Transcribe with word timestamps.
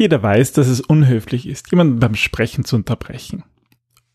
Jeder 0.00 0.22
weiß, 0.22 0.54
dass 0.54 0.66
es 0.66 0.80
unhöflich 0.80 1.46
ist, 1.46 1.70
jemanden 1.70 2.00
beim 2.00 2.14
Sprechen 2.14 2.64
zu 2.64 2.74
unterbrechen. 2.76 3.44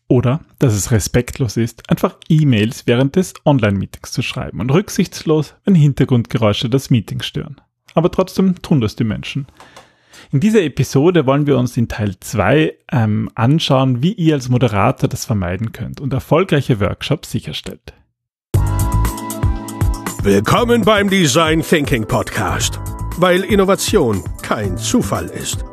Oder 0.08 0.40
dass 0.58 0.74
es 0.74 0.90
respektlos 0.90 1.56
ist, 1.56 1.88
einfach 1.88 2.16
E-Mails 2.28 2.88
während 2.88 3.14
des 3.14 3.34
Online-Meetings 3.44 4.10
zu 4.10 4.22
schreiben 4.22 4.58
und 4.58 4.72
rücksichtslos, 4.72 5.54
wenn 5.64 5.76
Hintergrundgeräusche 5.76 6.68
das 6.68 6.90
Meeting 6.90 7.22
stören. 7.22 7.60
Aber 7.94 8.10
trotzdem 8.10 8.60
tun 8.62 8.80
das 8.80 8.96
die 8.96 9.04
Menschen. 9.04 9.46
In 10.32 10.40
dieser 10.40 10.64
Episode 10.64 11.24
wollen 11.24 11.46
wir 11.46 11.56
uns 11.56 11.76
in 11.76 11.86
Teil 11.86 12.16
2 12.18 12.74
ähm, 12.90 13.30
anschauen, 13.36 14.02
wie 14.02 14.12
ihr 14.12 14.34
als 14.34 14.48
Moderator 14.48 15.08
das 15.08 15.24
vermeiden 15.24 15.70
könnt 15.70 16.00
und 16.00 16.12
erfolgreiche 16.12 16.80
Workshops 16.80 17.30
sicherstellt. 17.30 17.94
Willkommen 20.24 20.82
beim 20.82 21.08
Design 21.08 21.62
Thinking 21.62 22.08
Podcast, 22.08 22.80
weil 23.18 23.44
Innovation 23.44 24.24
kein 24.42 24.76
Zufall 24.76 25.26
ist. 25.26 25.64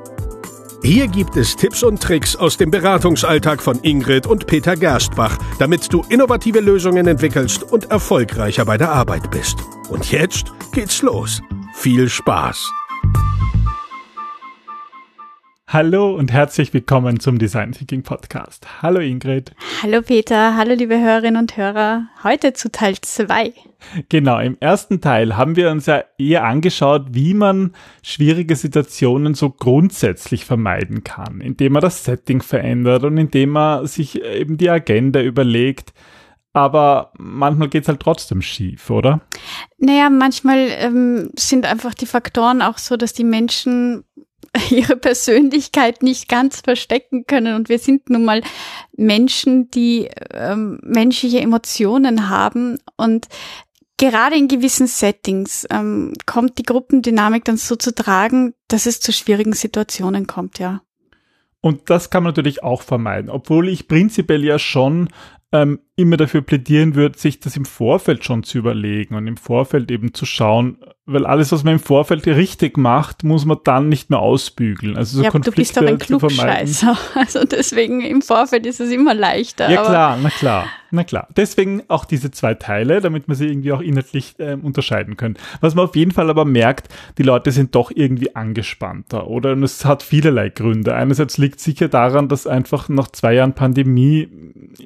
Hier 0.86 1.08
gibt 1.08 1.38
es 1.38 1.56
Tipps 1.56 1.82
und 1.82 2.04
Tricks 2.04 2.36
aus 2.36 2.58
dem 2.58 2.70
Beratungsalltag 2.70 3.62
von 3.62 3.80
Ingrid 3.84 4.28
und 4.28 4.48
Peter 4.48 4.76
Gerstbach, 4.76 5.38
damit 5.58 5.94
du 5.94 6.04
innovative 6.10 6.60
Lösungen 6.60 7.08
entwickelst 7.08 7.64
und 7.64 7.90
erfolgreicher 7.90 8.66
bei 8.66 8.78
der 8.78 8.92
Arbeit 8.92 9.32
bist. 9.32 9.60
Und 9.88 10.12
jetzt 10.12 10.52
geht's 10.74 11.02
los. 11.02 11.42
Viel 11.74 12.10
Spaß! 12.10 12.83
Hallo 15.74 16.14
und 16.14 16.32
herzlich 16.32 16.72
willkommen 16.72 17.20
zum 17.20 17.40
Design 17.40 17.72
Thinking 17.72 18.04
Podcast. 18.04 18.68
Hallo 18.84 19.00
Ingrid. 19.00 19.56
Hallo 19.82 20.04
Peter, 20.04 20.56
hallo 20.56 20.76
liebe 20.76 21.00
Hörerinnen 21.00 21.42
und 21.42 21.58
Hörer. 21.58 22.10
Heute 22.24 22.54
zu 22.54 22.72
Teil 22.72 22.94
2. 23.02 23.54
Genau, 24.08 24.38
im 24.38 24.56
ersten 24.60 25.02
Teil 25.02 25.36
haben 25.36 25.56
wir 25.56 25.72
uns 25.72 25.88
ja 25.88 26.04
eher 26.20 26.44
angeschaut, 26.44 27.08
wie 27.14 27.34
man 27.34 27.74
schwierige 28.04 28.56
Situationen 28.56 29.34
so 29.34 29.50
grundsätzlich 29.50 30.46
vermeiden 30.46 31.04
kann, 31.04 31.42
indem 31.42 31.74
man 31.74 31.82
das 31.82 32.04
Setting 32.04 32.44
verändert 32.44 33.04
und 33.04 33.18
indem 33.18 33.50
man 33.50 33.88
sich 33.88 34.24
eben 34.24 34.58
die 34.58 34.70
Agenda 34.70 35.24
überlegt. 35.24 35.92
Aber 36.56 37.14
manchmal 37.18 37.68
geht's 37.68 37.88
halt 37.88 38.00
trotzdem 38.00 38.44
schief, 38.44 38.92
oder? 38.92 39.22
Naja, 39.80 40.12
manchmal 40.12 40.68
ähm, 40.70 41.32
sind 41.36 41.66
einfach 41.66 41.96
die 41.96 42.06
Faktoren 42.06 42.62
auch 42.62 42.78
so, 42.78 42.96
dass 42.96 43.14
die 43.14 43.24
Menschen 43.24 44.04
ihre 44.70 44.96
Persönlichkeit 44.96 46.04
nicht 46.04 46.30
ganz 46.30 46.62
verstecken 46.62 47.26
können. 47.26 47.56
Und 47.56 47.70
wir 47.70 47.80
sind 47.80 48.10
nun 48.10 48.26
mal 48.26 48.42
Menschen, 48.96 49.70
die 49.72 50.10
ähm, 50.32 50.80
menschliche 50.84 51.40
Emotionen 51.40 52.30
haben. 52.30 52.78
Und 52.98 53.28
gerade 53.98 54.36
in 54.36 54.48
gewissen 54.48 54.88
Settings 54.88 55.66
ähm, 55.72 56.14
kommt 56.26 56.58
die 56.58 56.64
Gruppendynamik 56.64 57.46
dann 57.46 57.58
so 57.58 57.76
zu 57.76 57.94
tragen, 57.94 58.54
dass 58.68 58.86
es 58.86 59.00
zu 59.00 59.12
schwierigen 59.12 59.54
Situationen 59.54 60.28
kommt, 60.28 60.60
ja. 60.60 60.82
Und 61.62 61.90
das 61.90 62.10
kann 62.10 62.24
man 62.24 62.32
natürlich 62.32 62.62
auch 62.62 62.82
vermeiden, 62.82 63.30
obwohl 63.30 63.70
ich 63.70 63.88
prinzipiell 63.88 64.44
ja 64.44 64.60
schon 64.60 65.08
ähm, 65.54 65.80
immer 65.96 66.18
dafür 66.18 66.42
plädieren 66.42 66.96
würde, 66.96 67.20
sich 67.20 67.40
das 67.40 67.56
im 67.56 67.66
Vorfeld 67.66 68.26
schon 68.26 68.44
zu 68.44 68.58
überlegen 68.58 69.16
und 69.16 69.28
im 69.28 69.38
Vorfeld 69.38 69.92
eben 69.92 70.14
zu 70.14 70.26
schauen, 70.26 70.78
weil 71.06 71.26
alles, 71.26 71.52
was 71.52 71.66
man 71.66 71.74
im 71.74 71.80
Vorfeld 71.80 72.26
richtig 72.26 72.78
macht, 72.78 73.26
muss 73.26 73.44
man 73.44 73.58
dann 73.66 73.90
nicht 73.90 74.10
mehr 74.10 74.20
ausbügeln. 74.20 74.96
Also 74.96 75.18
so 75.18 75.24
ja, 75.24 75.32
Konflikte 75.32 75.52
du 75.52 75.62
bist 75.62 75.78
doch 75.78 75.86
ein 75.86 76.00
Klugscheißer. 76.00 76.98
Also 77.16 77.44
deswegen 77.44 78.02
im 78.02 78.22
Vorfeld 78.22 78.66
ist 78.66 78.80
es 78.80 78.92
immer 78.92 79.14
leichter. 79.14 79.70
Ja 79.70 79.84
klar, 79.84 80.18
na 80.22 80.30
klar, 80.30 80.68
na 80.92 81.04
klar. 81.04 81.28
Deswegen 81.36 81.84
auch 81.90 82.06
diese 82.06 82.32
zwei 82.32 82.54
Teile, 82.54 83.02
damit 83.02 83.28
man 83.28 83.36
sie 83.36 83.48
irgendwie 83.48 83.74
auch 83.74 83.82
inhaltlich 83.82 84.36
äh, 84.40 84.54
unterscheiden 84.54 85.18
können. 85.18 85.36
Was 85.60 85.76
man 85.76 85.86
auf 85.86 85.96
jeden 85.96 86.12
Fall 86.12 86.30
aber 86.30 86.46
merkt, 86.46 86.88
die 87.18 87.24
Leute 87.24 87.52
sind 87.52 87.76
doch 87.76 87.92
irgendwie 87.94 88.36
angespannter, 88.36 89.28
oder? 89.28 89.52
Und 89.52 89.64
es 89.64 89.84
hat 89.84 90.04
vielerlei 90.04 90.50
Gründe. 90.50 90.96
Einerseits 90.96 91.38
liegt 91.38 91.60
sicher 91.60 91.90
daran, 91.90 92.30
dass 92.30 92.48
einfach 92.48 92.88
nach 92.88 93.10
zwei 93.10 93.34
Jahren 93.34 93.54
Pandemie, 93.54 94.30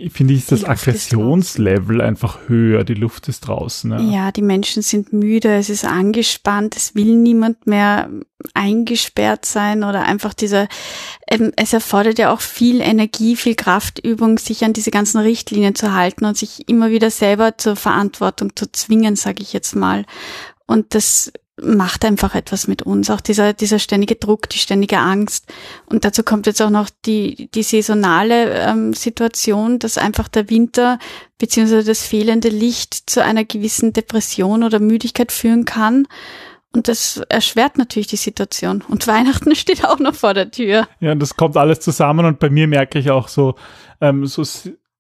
finde 0.10 0.34
ich, 0.34 0.40
ist 0.40 0.52
das 0.52 0.64
Aggressionslevel 1.06 2.02
einfach 2.02 2.40
höher. 2.48 2.84
Die 2.84 2.94
Luft 2.94 3.28
ist 3.28 3.42
draußen. 3.42 3.92
Ja. 3.92 4.00
ja, 4.00 4.32
die 4.32 4.42
Menschen 4.42 4.82
sind 4.82 5.14
müde, 5.14 5.56
es 5.56 5.70
ist 5.70 5.86
angespannt 5.86 6.48
angespannt, 6.48 6.76
es 6.76 6.96
will 6.96 7.16
niemand 7.16 7.68
mehr 7.68 8.10
eingesperrt 8.54 9.46
sein 9.46 9.84
oder 9.84 10.04
einfach 10.04 10.34
dieser, 10.34 10.68
ähm, 11.28 11.52
es 11.56 11.74
erfordert 11.74 12.20
ja 12.20 12.32
auch 12.32 12.42
viel 12.42 12.82
Energie, 12.82 13.36
viel 13.36 13.56
Kraftübung, 13.56 14.38
sich 14.38 14.64
an 14.64 14.74
diese 14.74 14.92
ganzen 14.92 15.20
Richtlinien 15.20 15.76
zu 15.76 15.94
halten 15.94 16.26
und 16.26 16.38
sich 16.38 16.68
immer 16.70 16.90
wieder 16.90 17.10
selber 17.10 17.58
zur 17.58 17.76
Verantwortung 17.76 18.56
zu 18.56 18.72
zwingen, 18.72 19.16
sage 19.16 19.42
ich 19.42 19.54
jetzt 19.54 19.76
mal. 19.76 20.06
Und 20.66 20.94
das 20.96 21.32
macht 21.62 22.06
einfach 22.06 22.36
etwas 22.36 22.68
mit 22.68 22.84
uns. 22.84 23.10
Auch 23.10 23.22
dieser, 23.22 23.54
dieser 23.54 23.80
ständige 23.80 24.16
Druck, 24.16 24.48
die 24.50 24.60
ständige 24.60 25.00
Angst. 25.00 25.52
Und 25.88 26.06
dazu 26.06 26.24
kommt 26.24 26.46
jetzt 26.46 26.62
auch 26.62 26.70
noch 26.70 26.90
die, 27.06 27.50
die 27.52 27.64
saisonale 27.64 28.54
ähm, 28.54 28.94
Situation, 28.94 29.80
dass 29.80 29.98
einfach 29.98 30.28
der 30.28 30.50
Winter 30.50 31.00
beziehungsweise 31.40 31.88
das 31.88 32.06
fehlende 32.06 32.50
Licht 32.50 33.10
zu 33.10 33.24
einer 33.24 33.44
gewissen 33.44 33.92
Depression 33.94 34.64
oder 34.64 34.80
Müdigkeit 34.80 35.32
führen 35.32 35.66
kann. 35.66 36.08
Und 36.74 36.88
das 36.88 37.18
erschwert 37.30 37.80
natürlich 37.80 38.08
die 38.08 38.18
Situation. 38.18 38.84
Und 38.88 39.08
Weihnachten 39.08 39.56
steht 39.56 39.84
auch 39.84 40.00
noch 40.00 40.14
vor 40.14 40.36
der 40.36 40.52
Tür. 40.52 40.88
Ja, 41.00 41.16
das 41.16 41.36
kommt 41.38 41.58
alles 41.58 41.80
zusammen 41.80 42.26
und 42.26 42.40
bei 42.40 42.52
mir 42.52 42.68
merke 42.68 43.00
ich 43.00 43.10
auch 43.10 43.28
so, 43.28 43.56
ähm, 44.00 44.28
so 44.28 44.44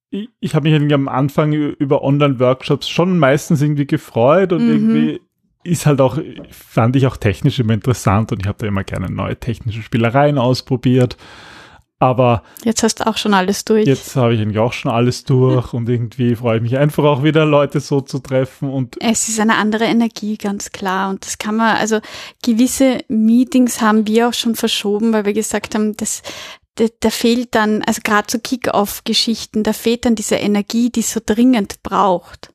ich, 0.10 0.30
ich 0.40 0.56
habe 0.56 0.64
mich 0.64 0.74
irgendwie 0.74 0.96
am 0.96 1.08
Anfang 1.08 1.54
über 1.54 2.02
Online-Workshops 2.02 2.90
schon 2.90 3.20
meistens 3.20 3.62
irgendwie 3.62 3.86
gefreut 3.86 4.54
und 4.54 4.66
mhm. 4.66 4.72
irgendwie 4.72 5.22
ist 5.68 5.86
halt 5.86 6.02
auch, 6.02 6.18
fand 6.50 6.96
ich 6.96 7.08
auch 7.08 7.18
technisch 7.18 7.60
immer 7.60 7.74
interessant 7.74 8.32
und 8.32 8.42
ich 8.42 8.48
habe 8.48 8.58
da 8.60 8.68
immer 8.68 8.84
gerne 8.84 9.10
neue 9.10 9.38
technische 9.38 9.82
Spielereien 9.82 10.38
ausprobiert. 10.38 11.18
Aber 12.00 12.44
jetzt 12.64 12.84
hast 12.84 13.00
du 13.00 13.08
auch 13.08 13.18
schon 13.18 13.34
alles 13.34 13.66
durch. 13.66 13.88
Jetzt 13.88 14.16
habe 14.16 14.36
ich 14.36 14.40
eigentlich 14.40 14.60
auch 14.60 14.74
schon 14.74 14.92
alles 14.92 15.24
durch 15.24 15.74
und 15.74 15.90
irgendwie 15.90 16.36
freue 16.36 16.58
ich 16.58 16.62
mich 16.62 16.78
einfach 16.78 17.04
auch 17.04 17.24
wieder, 17.24 17.44
Leute 17.44 17.80
so 17.80 18.02
zu 18.02 18.20
treffen 18.20 18.70
und. 18.70 18.98
Es 19.02 19.28
ist 19.30 19.40
eine 19.40 19.56
andere 19.56 19.86
Energie, 19.86 20.38
ganz 20.38 20.72
klar. 20.72 21.10
Und 21.10 21.26
das 21.26 21.40
kann 21.40 21.56
man, 21.56 21.76
also 21.78 22.00
gewisse 22.44 23.00
Meetings 23.08 23.82
haben 23.82 24.06
wir 24.06 24.30
auch 24.30 24.34
schon 24.34 24.54
verschoben, 24.54 25.12
weil 25.12 25.26
wir 25.26 25.34
gesagt 25.34 25.74
haben, 25.74 25.98
das, 25.98 26.22
da, 26.76 26.86
da 27.00 27.10
fehlt 27.10 27.56
dann, 27.56 27.82
also 27.82 28.02
gerade 28.04 28.28
so 28.30 28.38
Kick-Off-Geschichten, 28.38 29.64
da 29.64 29.74
fehlt 29.74 30.06
dann 30.06 30.14
diese 30.14 30.36
Energie, 30.36 30.92
die 30.92 31.00
es 31.00 31.12
so 31.12 31.20
dringend 31.26 31.82
braucht. 31.82 32.54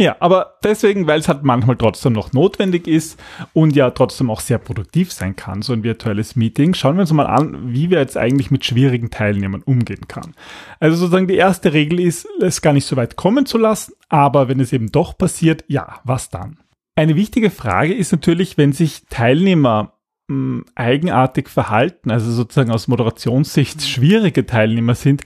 Ja, 0.00 0.14
aber 0.20 0.58
deswegen, 0.62 1.08
weil 1.08 1.18
es 1.18 1.26
halt 1.26 1.42
manchmal 1.42 1.76
trotzdem 1.76 2.12
noch 2.12 2.32
notwendig 2.32 2.86
ist 2.86 3.20
und 3.52 3.74
ja 3.74 3.90
trotzdem 3.90 4.30
auch 4.30 4.38
sehr 4.38 4.58
produktiv 4.58 5.12
sein 5.12 5.34
kann, 5.34 5.60
so 5.60 5.72
ein 5.72 5.82
virtuelles 5.82 6.36
Meeting, 6.36 6.72
schauen 6.74 6.94
wir 6.96 7.00
uns 7.00 7.12
mal 7.12 7.26
an, 7.26 7.72
wie 7.72 7.90
wir 7.90 7.98
jetzt 7.98 8.16
eigentlich 8.16 8.52
mit 8.52 8.64
schwierigen 8.64 9.10
Teilnehmern 9.10 9.62
umgehen 9.62 10.06
kann. 10.06 10.34
Also 10.78 10.96
sozusagen 10.96 11.26
die 11.26 11.34
erste 11.34 11.72
Regel 11.72 11.98
ist, 11.98 12.28
es 12.40 12.62
gar 12.62 12.72
nicht 12.72 12.86
so 12.86 12.94
weit 12.94 13.16
kommen 13.16 13.44
zu 13.44 13.58
lassen, 13.58 13.92
aber 14.08 14.48
wenn 14.48 14.60
es 14.60 14.72
eben 14.72 14.92
doch 14.92 15.18
passiert, 15.18 15.64
ja, 15.66 15.98
was 16.04 16.30
dann? 16.30 16.58
Eine 16.94 17.16
wichtige 17.16 17.50
Frage 17.50 17.92
ist 17.92 18.12
natürlich, 18.12 18.56
wenn 18.56 18.72
sich 18.72 19.02
Teilnehmer 19.10 19.94
hm, 20.30 20.64
eigenartig 20.76 21.48
verhalten, 21.48 22.12
also 22.12 22.30
sozusagen 22.30 22.70
aus 22.70 22.86
Moderationssicht 22.86 23.82
schwierige 23.82 24.46
Teilnehmer 24.46 24.94
sind, 24.94 25.22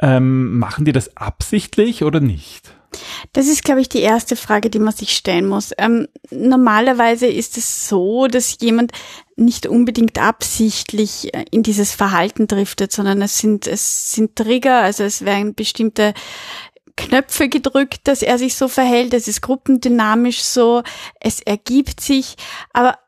ähm, 0.00 0.58
machen 0.58 0.84
die 0.84 0.92
das 0.92 1.16
absichtlich 1.16 2.02
oder 2.02 2.18
nicht? 2.18 2.75
Das 3.32 3.46
ist, 3.46 3.64
glaube 3.64 3.80
ich, 3.80 3.88
die 3.88 4.00
erste 4.00 4.36
Frage, 4.36 4.70
die 4.70 4.78
man 4.78 4.94
sich 4.94 5.16
stellen 5.16 5.46
muss. 5.46 5.72
Ähm, 5.78 6.08
normalerweise 6.30 7.26
ist 7.26 7.56
es 7.58 7.88
so, 7.88 8.26
dass 8.26 8.58
jemand 8.60 8.92
nicht 9.36 9.66
unbedingt 9.66 10.18
absichtlich 10.18 11.34
äh, 11.34 11.44
in 11.50 11.62
dieses 11.62 11.92
Verhalten 11.92 12.46
driftet, 12.46 12.92
sondern 12.92 13.22
es 13.22 13.38
sind, 13.38 13.66
es 13.66 14.12
sind 14.12 14.36
Trigger, 14.36 14.80
also 14.80 15.04
es 15.04 15.24
werden 15.24 15.54
bestimmte 15.54 16.14
Knöpfe 16.96 17.48
gedrückt, 17.48 18.00
dass 18.04 18.22
er 18.22 18.38
sich 18.38 18.56
so 18.56 18.68
verhält. 18.68 19.12
Es 19.12 19.28
ist 19.28 19.42
gruppendynamisch 19.42 20.42
so. 20.42 20.82
Es 21.20 21.40
ergibt 21.40 22.00
sich. 22.00 22.36
Aber 22.72 22.98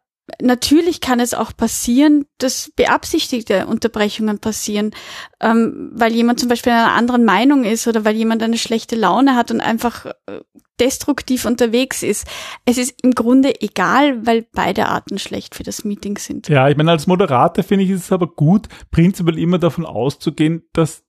Natürlich 0.40 1.00
kann 1.00 1.20
es 1.20 1.34
auch 1.34 1.56
passieren, 1.56 2.26
dass 2.38 2.70
beabsichtigte 2.76 3.66
Unterbrechungen 3.66 4.38
passieren, 4.38 4.92
ähm, 5.40 5.90
weil 5.94 6.12
jemand 6.12 6.40
zum 6.40 6.48
Beispiel 6.48 6.72
einer 6.72 6.92
anderen 6.92 7.24
Meinung 7.24 7.64
ist 7.64 7.88
oder 7.88 8.04
weil 8.04 8.14
jemand 8.14 8.42
eine 8.42 8.58
schlechte 8.58 8.96
Laune 8.96 9.34
hat 9.34 9.50
und 9.50 9.60
einfach 9.60 10.06
äh, 10.06 10.40
destruktiv 10.80 11.44
unterwegs 11.44 12.02
ist. 12.02 12.26
Es 12.64 12.78
ist 12.78 12.94
im 13.02 13.12
Grunde 13.12 13.60
egal, 13.60 14.26
weil 14.26 14.46
beide 14.52 14.86
Arten 14.86 15.18
schlecht 15.18 15.54
für 15.54 15.64
das 15.64 15.84
Meeting 15.84 16.18
sind. 16.18 16.48
Ja, 16.48 16.68
ich 16.68 16.76
meine, 16.76 16.90
als 16.90 17.06
Moderator 17.06 17.64
finde 17.64 17.84
ich 17.84 17.90
es 17.90 18.12
aber 18.12 18.28
gut, 18.28 18.68
prinzipiell 18.90 19.38
immer 19.38 19.58
davon 19.58 19.86
auszugehen, 19.86 20.62
dass 20.72 21.04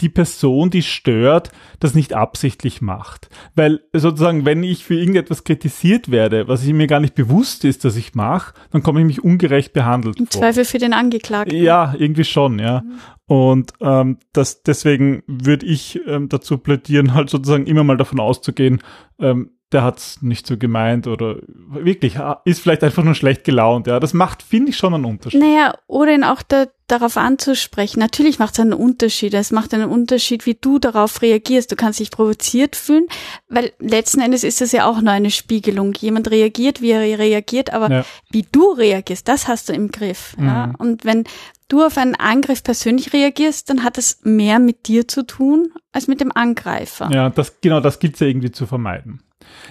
die 0.00 0.08
Person, 0.08 0.70
die 0.70 0.82
stört, 0.82 1.50
das 1.78 1.94
nicht 1.94 2.14
absichtlich 2.14 2.80
macht. 2.80 3.28
Weil 3.54 3.80
sozusagen, 3.92 4.44
wenn 4.44 4.62
ich 4.62 4.84
für 4.84 4.94
irgendetwas 4.94 5.44
kritisiert 5.44 6.10
werde, 6.10 6.48
was 6.48 6.64
ich 6.64 6.72
mir 6.72 6.86
gar 6.86 7.00
nicht 7.00 7.14
bewusst 7.14 7.64
ist, 7.64 7.84
dass 7.84 7.96
ich 7.96 8.14
mache, 8.14 8.54
dann 8.70 8.82
komme 8.82 9.00
ich 9.00 9.06
mich 9.06 9.24
ungerecht 9.24 9.72
behandelt 9.72 10.18
Im 10.18 10.26
vor. 10.26 10.40
Zweifel 10.40 10.64
für 10.64 10.78
den 10.78 10.92
Angeklagten. 10.92 11.56
Ja, 11.56 11.94
irgendwie 11.98 12.24
schon, 12.24 12.58
ja. 12.58 12.80
Mhm. 12.80 12.98
Und 13.26 13.72
ähm, 13.80 14.18
das, 14.32 14.64
deswegen 14.64 15.22
würde 15.28 15.64
ich 15.64 16.00
ähm, 16.06 16.28
dazu 16.28 16.58
plädieren, 16.58 17.14
halt 17.14 17.30
sozusagen 17.30 17.66
immer 17.66 17.84
mal 17.84 17.96
davon 17.96 18.18
auszugehen, 18.18 18.82
ähm, 19.20 19.52
der 19.72 19.84
hat's 19.84 20.20
nicht 20.20 20.46
so 20.46 20.56
gemeint 20.56 21.06
oder 21.06 21.36
wirklich 21.46 22.18
ist 22.44 22.60
vielleicht 22.60 22.82
einfach 22.82 23.04
nur 23.04 23.14
schlecht 23.14 23.44
gelaunt. 23.44 23.86
Ja, 23.86 24.00
das 24.00 24.12
macht, 24.12 24.42
finde 24.42 24.70
ich, 24.70 24.76
schon 24.76 24.94
einen 24.94 25.04
Unterschied. 25.04 25.40
Naja, 25.40 25.74
oder 25.86 26.12
ihn 26.12 26.24
auch 26.24 26.42
da, 26.42 26.66
darauf 26.88 27.16
anzusprechen. 27.16 28.00
Natürlich 28.00 28.40
macht 28.40 28.54
es 28.54 28.60
einen 28.60 28.72
Unterschied. 28.72 29.32
Es 29.32 29.52
macht 29.52 29.72
einen 29.72 29.88
Unterschied, 29.88 30.44
wie 30.44 30.54
du 30.60 30.80
darauf 30.80 31.22
reagierst. 31.22 31.70
Du 31.70 31.76
kannst 31.76 32.00
dich 32.00 32.10
provoziert 32.10 32.74
fühlen, 32.74 33.06
weil 33.48 33.72
letzten 33.78 34.20
Endes 34.20 34.42
ist 34.42 34.60
das 34.60 34.72
ja 34.72 34.86
auch 34.86 35.00
nur 35.00 35.12
eine 35.12 35.30
Spiegelung. 35.30 35.94
Jemand 35.94 36.30
reagiert, 36.32 36.82
wie 36.82 36.90
er 36.90 37.18
reagiert, 37.18 37.72
aber 37.72 37.90
ja. 37.90 38.04
wie 38.30 38.44
du 38.50 38.72
reagierst, 38.72 39.28
das 39.28 39.46
hast 39.46 39.68
du 39.68 39.72
im 39.72 39.92
Griff. 39.92 40.36
Mhm. 40.36 40.46
Ja? 40.46 40.72
Und 40.78 41.04
wenn 41.04 41.24
du 41.68 41.84
auf 41.84 41.96
einen 41.96 42.16
Angriff 42.16 42.64
persönlich 42.64 43.12
reagierst, 43.12 43.70
dann 43.70 43.84
hat 43.84 43.98
es 43.98 44.18
mehr 44.24 44.58
mit 44.58 44.88
dir 44.88 45.06
zu 45.06 45.24
tun 45.24 45.72
als 45.92 46.08
mit 46.08 46.20
dem 46.20 46.32
Angreifer. 46.32 47.08
Ja, 47.12 47.30
das, 47.30 47.60
genau, 47.60 47.78
das 47.78 48.00
gilt 48.00 48.18
ja 48.18 48.26
irgendwie 48.26 48.50
zu 48.50 48.66
vermeiden. 48.66 49.22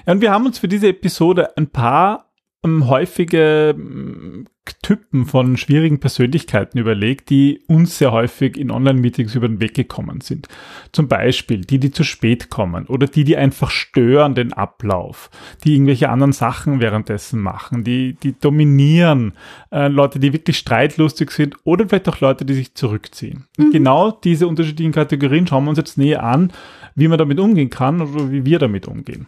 Ja, 0.05 0.13
und 0.13 0.21
wir 0.21 0.31
haben 0.31 0.45
uns 0.45 0.59
für 0.59 0.67
diese 0.67 0.89
Episode 0.89 1.57
ein 1.57 1.69
paar 1.69 2.29
ähm, 2.63 2.87
häufige 2.87 3.75
ähm, 3.77 4.47
Typen 4.83 5.25
von 5.25 5.57
schwierigen 5.57 5.99
Persönlichkeiten 5.99 6.77
überlegt, 6.77 7.29
die 7.29 7.61
uns 7.67 7.97
sehr 7.97 8.11
häufig 8.11 8.57
in 8.57 8.69
Online-Meetings 8.69 9.33
über 9.33 9.47
den 9.47 9.59
Weg 9.59 9.73
gekommen 9.73 10.21
sind. 10.21 10.47
Zum 10.91 11.07
Beispiel 11.07 11.61
die, 11.61 11.79
die 11.79 11.91
zu 11.91 12.03
spät 12.03 12.49
kommen 12.49 12.85
oder 12.85 13.07
die, 13.07 13.23
die 13.23 13.37
einfach 13.37 13.71
stören 13.71 14.35
den 14.35 14.53
Ablauf, 14.53 15.31
die 15.63 15.73
irgendwelche 15.73 16.09
anderen 16.09 16.33
Sachen 16.33 16.79
währenddessen 16.81 17.41
machen, 17.41 17.83
die, 17.83 18.13
die 18.13 18.37
dominieren, 18.39 19.33
äh, 19.71 19.87
Leute, 19.87 20.19
die 20.19 20.33
wirklich 20.33 20.57
streitlustig 20.57 21.31
sind 21.31 21.55
oder 21.63 21.87
vielleicht 21.87 22.09
auch 22.09 22.19
Leute, 22.19 22.45
die 22.45 22.53
sich 22.53 22.75
zurückziehen. 22.75 23.45
Mhm. 23.57 23.71
Genau 23.71 24.11
diese 24.11 24.47
unterschiedlichen 24.47 24.93
Kategorien 24.93 25.47
schauen 25.47 25.63
wir 25.63 25.69
uns 25.71 25.79
jetzt 25.79 25.97
näher 25.97 26.23
an, 26.23 26.51
wie 26.95 27.07
man 27.07 27.17
damit 27.17 27.39
umgehen 27.39 27.69
kann 27.69 28.01
oder 28.01 28.31
wie 28.31 28.45
wir 28.45 28.59
damit 28.59 28.87
umgehen. 28.87 29.27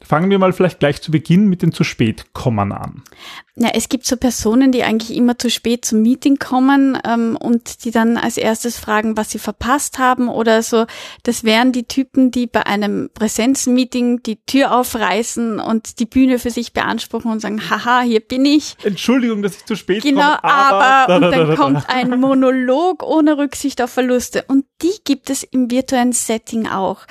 Fangen 0.00 0.30
wir 0.30 0.38
mal 0.38 0.52
vielleicht 0.52 0.78
gleich 0.78 1.02
zu 1.02 1.10
Beginn 1.10 1.48
mit 1.48 1.60
den 1.60 1.72
zu 1.72 1.82
spät 1.82 2.32
kommen 2.32 2.70
an. 2.70 3.02
Ja, 3.56 3.70
es 3.74 3.88
gibt 3.88 4.06
so 4.06 4.16
Personen, 4.16 4.70
die 4.70 4.84
eigentlich 4.84 5.16
immer 5.16 5.36
zu 5.36 5.50
spät 5.50 5.84
zum 5.84 6.02
Meeting 6.02 6.38
kommen 6.38 6.96
ähm, 7.04 7.36
und 7.36 7.84
die 7.84 7.90
dann 7.90 8.16
als 8.16 8.36
erstes 8.36 8.78
fragen, 8.78 9.16
was 9.16 9.30
sie 9.30 9.40
verpasst 9.40 9.98
haben 9.98 10.28
oder 10.28 10.62
so. 10.62 10.86
Das 11.24 11.42
wären 11.42 11.72
die 11.72 11.82
Typen, 11.82 12.30
die 12.30 12.46
bei 12.46 12.64
einem 12.64 13.10
Präsenzmeeting 13.12 14.22
die 14.22 14.36
Tür 14.46 14.70
aufreißen 14.70 15.58
und 15.58 15.98
die 15.98 16.06
Bühne 16.06 16.38
für 16.38 16.50
sich 16.50 16.72
beanspruchen 16.72 17.32
und 17.32 17.40
sagen, 17.40 17.68
haha, 17.68 18.02
hier 18.02 18.20
bin 18.20 18.44
ich. 18.44 18.76
Entschuldigung, 18.84 19.42
dass 19.42 19.56
ich 19.56 19.64
zu 19.64 19.74
spät 19.74 20.04
genau, 20.04 20.20
komme. 20.20 20.38
Genau, 20.40 20.54
aber, 20.54 20.84
aber 20.84 21.26
und 21.26 21.32
dann 21.32 21.56
kommt 21.56 21.88
ein 21.88 22.20
Monolog 22.20 23.02
ohne 23.02 23.36
Rücksicht 23.36 23.82
auf 23.82 23.90
Verluste. 23.90 24.44
Und 24.46 24.64
die 24.82 24.92
gibt 25.04 25.30
es 25.30 25.42
im 25.42 25.70
virtuellen 25.70 26.12
Setting 26.12 26.68
auch. 26.68 27.06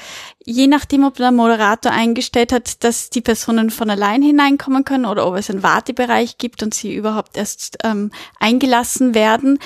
Je 0.45 0.67
nachdem, 0.67 1.03
ob 1.03 1.15
der 1.15 1.31
Moderator 1.31 1.91
eingestellt 1.91 2.51
hat, 2.51 2.83
dass 2.83 3.09
die 3.09 3.21
Personen 3.21 3.69
von 3.69 3.89
allein 3.89 4.21
hineinkommen 4.21 4.85
können 4.85 5.05
oder 5.05 5.27
ob 5.27 5.35
es 5.35 5.49
einen 5.49 5.63
Wartebereich 5.63 6.37
gibt 6.37 6.63
und 6.63 6.73
sie 6.73 6.95
überhaupt 6.95 7.37
erst 7.37 7.77
ähm, 7.83 8.11
eingelassen 8.39 9.13
werden. 9.13 9.59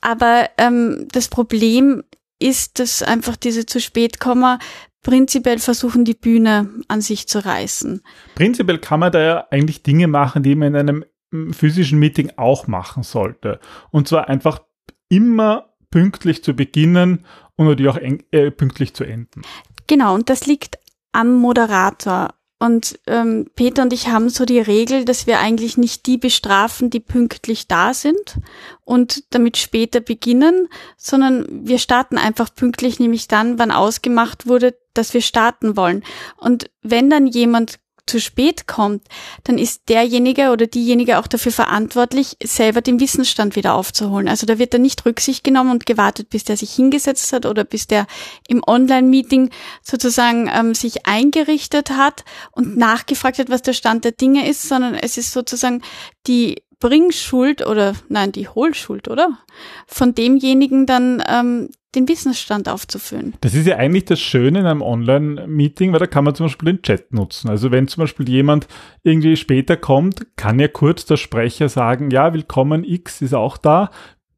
Aber 0.00 0.48
ähm, 0.58 1.08
das 1.12 1.28
Problem 1.28 2.04
ist, 2.38 2.78
dass 2.78 3.02
einfach 3.02 3.36
diese 3.36 3.66
zu 3.66 3.80
spät 3.80 4.18
kommen 4.18 4.58
prinzipiell 5.02 5.58
versuchen, 5.58 6.04
die 6.04 6.14
Bühne 6.14 6.70
an 6.88 7.00
sich 7.00 7.26
zu 7.26 7.44
reißen. 7.44 8.02
Prinzipiell 8.34 8.78
kann 8.78 9.00
man 9.00 9.12
da 9.12 9.20
ja 9.20 9.46
eigentlich 9.50 9.82
Dinge 9.82 10.06
machen, 10.06 10.42
die 10.42 10.54
man 10.54 10.74
in 10.74 10.76
einem 10.76 11.04
physischen 11.52 11.98
Meeting 11.98 12.32
auch 12.36 12.66
machen 12.66 13.02
sollte. 13.02 13.58
Und 13.90 14.06
zwar 14.08 14.28
einfach 14.28 14.62
immer 15.08 15.71
pünktlich 15.92 16.42
zu 16.42 16.54
beginnen 16.54 17.24
und 17.54 17.66
natürlich 17.66 17.92
auch 17.92 18.00
äh, 18.32 18.50
pünktlich 18.50 18.94
zu 18.94 19.04
enden. 19.04 19.42
Genau, 19.86 20.14
und 20.14 20.28
das 20.28 20.46
liegt 20.46 20.78
am 21.12 21.34
Moderator. 21.34 22.34
Und 22.58 22.98
ähm, 23.08 23.50
Peter 23.56 23.82
und 23.82 23.92
ich 23.92 24.06
haben 24.06 24.28
so 24.28 24.44
die 24.44 24.60
Regel, 24.60 25.04
dass 25.04 25.26
wir 25.26 25.40
eigentlich 25.40 25.76
nicht 25.76 26.06
die 26.06 26.16
bestrafen, 26.16 26.90
die 26.90 27.00
pünktlich 27.00 27.66
da 27.66 27.92
sind 27.92 28.38
und 28.84 29.34
damit 29.34 29.56
später 29.56 30.00
beginnen, 30.00 30.68
sondern 30.96 31.66
wir 31.66 31.80
starten 31.80 32.18
einfach 32.18 32.54
pünktlich, 32.54 33.00
nämlich 33.00 33.26
dann, 33.26 33.58
wann 33.58 33.72
ausgemacht 33.72 34.46
wurde, 34.46 34.76
dass 34.94 35.12
wir 35.12 35.22
starten 35.22 35.76
wollen. 35.76 36.04
Und 36.36 36.70
wenn 36.82 37.10
dann 37.10 37.26
jemand 37.26 37.80
zu 38.06 38.20
spät 38.20 38.66
kommt, 38.66 39.02
dann 39.44 39.58
ist 39.58 39.88
derjenige 39.88 40.50
oder 40.50 40.66
diejenige 40.66 41.18
auch 41.18 41.26
dafür 41.26 41.52
verantwortlich, 41.52 42.36
selber 42.42 42.80
den 42.80 43.00
Wissensstand 43.00 43.56
wieder 43.56 43.74
aufzuholen. 43.74 44.28
Also 44.28 44.46
da 44.46 44.58
wird 44.58 44.74
dann 44.74 44.82
nicht 44.82 45.06
Rücksicht 45.06 45.44
genommen 45.44 45.70
und 45.70 45.86
gewartet, 45.86 46.30
bis 46.30 46.44
der 46.44 46.56
sich 46.56 46.72
hingesetzt 46.72 47.32
hat 47.32 47.46
oder 47.46 47.64
bis 47.64 47.86
der 47.86 48.06
im 48.48 48.62
Online-Meeting 48.66 49.50
sozusagen 49.82 50.50
ähm, 50.52 50.74
sich 50.74 51.06
eingerichtet 51.06 51.90
hat 51.90 52.24
und 52.50 52.76
nachgefragt 52.76 53.38
hat, 53.38 53.50
was 53.50 53.62
der 53.62 53.72
Stand 53.72 54.04
der 54.04 54.12
Dinge 54.12 54.48
ist, 54.48 54.68
sondern 54.68 54.94
es 54.94 55.16
ist 55.16 55.32
sozusagen 55.32 55.82
die 56.26 56.62
Bringschuld 56.82 57.64
oder 57.64 57.94
nein, 58.08 58.32
die 58.32 58.48
Hohlschuld, 58.48 59.06
oder? 59.06 59.38
Von 59.86 60.16
demjenigen 60.16 60.84
dann, 60.84 61.22
ähm, 61.28 61.68
den 61.94 62.08
Wissensstand 62.08 62.68
aufzufüllen. 62.68 63.34
Das 63.40 63.54
ist 63.54 63.68
ja 63.68 63.76
eigentlich 63.76 64.06
das 64.06 64.18
Schöne 64.18 64.60
in 64.60 64.66
einem 64.66 64.82
Online-Meeting, 64.82 65.92
weil 65.92 66.00
da 66.00 66.06
kann 66.08 66.24
man 66.24 66.34
zum 66.34 66.46
Beispiel 66.46 66.72
den 66.72 66.82
Chat 66.82 67.12
nutzen. 67.12 67.48
Also 67.50 67.70
wenn 67.70 67.86
zum 67.86 68.02
Beispiel 68.02 68.28
jemand 68.28 68.66
irgendwie 69.04 69.36
später 69.36 69.76
kommt, 69.76 70.26
kann 70.36 70.58
ja 70.58 70.66
kurz 70.66 71.04
der 71.06 71.18
Sprecher 71.18 71.68
sagen, 71.68 72.10
ja, 72.10 72.34
willkommen, 72.34 72.82
X 72.82 73.22
ist 73.22 73.34
auch 73.34 73.58
da 73.58 73.90